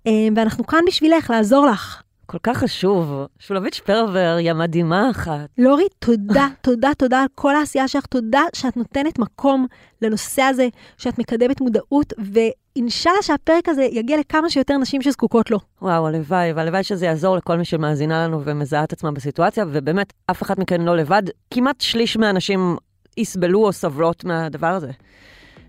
אה, 0.08 0.28
ואנחנו 0.36 0.66
כאן 0.66 0.80
בשבילך, 0.88 1.30
לעזור 1.30 1.66
לך. 1.66 2.02
כל 2.26 2.38
כך 2.44 2.58
חשוב. 2.58 3.26
שולבית 3.40 3.74
שפרבר 3.74 4.36
היא 4.40 4.52
המדהימה 4.52 5.10
אחת. 5.10 5.50
לורי, 5.58 5.88
תודה, 6.00 6.48
תודה, 6.62 6.92
תודה 6.98 7.22
על 7.22 7.28
כל 7.36 7.56
העשייה 7.56 7.88
שלך. 7.88 8.06
תודה 8.06 8.42
שאת 8.56 8.78
נותנת 8.78 9.20
מקום 9.20 9.68
לנושא 10.02 10.42
הזה, 10.42 10.68
שאת 10.98 11.20
מקדמת 11.20 11.62
מודעות, 11.62 12.14
ואינשאללה 12.18 13.22
שהפרק 13.22 13.70
הזה 13.70 13.84
יגיע 13.84 14.18
לכמה 14.20 14.50
שיותר 14.50 14.78
נשים 14.78 15.02
שזקוקות 15.02 15.52
לו. 15.52 15.60
וואו, 15.82 16.08
הלוואי, 16.08 16.54
והלוואי 16.54 16.84
שזה 16.84 17.06
יעזור 17.06 17.38
לכל 17.38 17.58
מי 17.58 17.66
שמאזינה 17.66 18.28
לנו 18.28 18.42
ומזהה 18.46 18.84
את 18.84 18.94
עצמה 18.94 19.12
בסיטואציה, 19.12 19.66
ובאמת, 19.72 20.14
אף 20.32 20.44
אחת 20.44 20.60
מכן 20.60 20.82
לא 20.82 20.98
לבד. 20.98 21.24
כמעט 21.52 21.82
שליש 21.82 22.18
מהנשים 22.18 22.76
יסבלו 23.18 23.66
או 23.66 23.74
סבלות 23.74 24.24
מהדבר 24.24 24.68
הזה. 24.68 24.92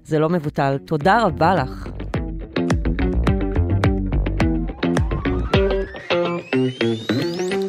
זה 0.05 0.19
לא 0.19 0.29
מבוטל. 0.29 0.79
תודה 0.85 1.23
רבה 1.23 1.55
לך. 1.55 1.89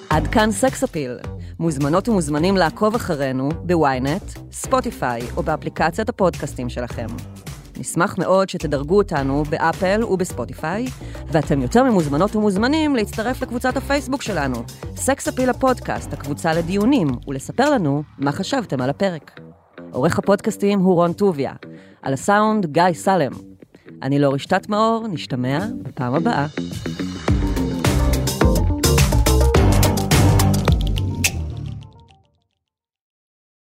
עד 0.09 0.27
כאן 0.27 0.51
סקס 0.51 0.83
אפיל. 0.83 1.17
מוזמנות 1.59 2.09
ומוזמנים 2.09 2.57
לעקוב 2.57 2.95
אחרינו 2.95 3.49
ב-ynet, 3.63 4.23
ספוטיפיי 4.51 5.21
או 5.37 5.43
באפליקציית 5.43 6.09
הפודקאסטים 6.09 6.69
שלכם. 6.69 7.07
נשמח 7.77 8.17
מאוד 8.17 8.49
שתדרגו 8.49 8.97
אותנו 8.97 9.43
באפל 9.43 10.03
ובספוטיפיי, 10.03 10.85
ואתם 11.27 11.61
יותר 11.61 11.83
ממוזמנות 11.83 12.35
ומוזמנים 12.35 12.95
להצטרף 12.95 13.41
לקבוצת 13.41 13.77
הפייסבוק 13.77 14.21
שלנו, 14.21 14.55
סקס 14.95 15.27
אפיל 15.27 15.49
הפודקאסט, 15.49 16.13
הקבוצה 16.13 16.53
לדיונים, 16.53 17.07
ולספר 17.27 17.69
לנו 17.69 18.03
מה 18.17 18.31
חשבתם 18.31 18.81
על 18.81 18.89
הפרק. 18.89 19.39
עורך 19.91 20.19
הפודקאסטים 20.19 20.79
הוא 20.79 20.93
רון 20.93 21.13
טוביה, 21.13 21.53
על 22.01 22.13
הסאונד 22.13 22.65
גיא 22.65 22.93
סלם. 22.93 23.31
אני 24.03 24.69
מאור, 24.69 25.07
נשתמע 25.07 25.59
בפעם 25.83 26.13
הבאה. 26.13 26.47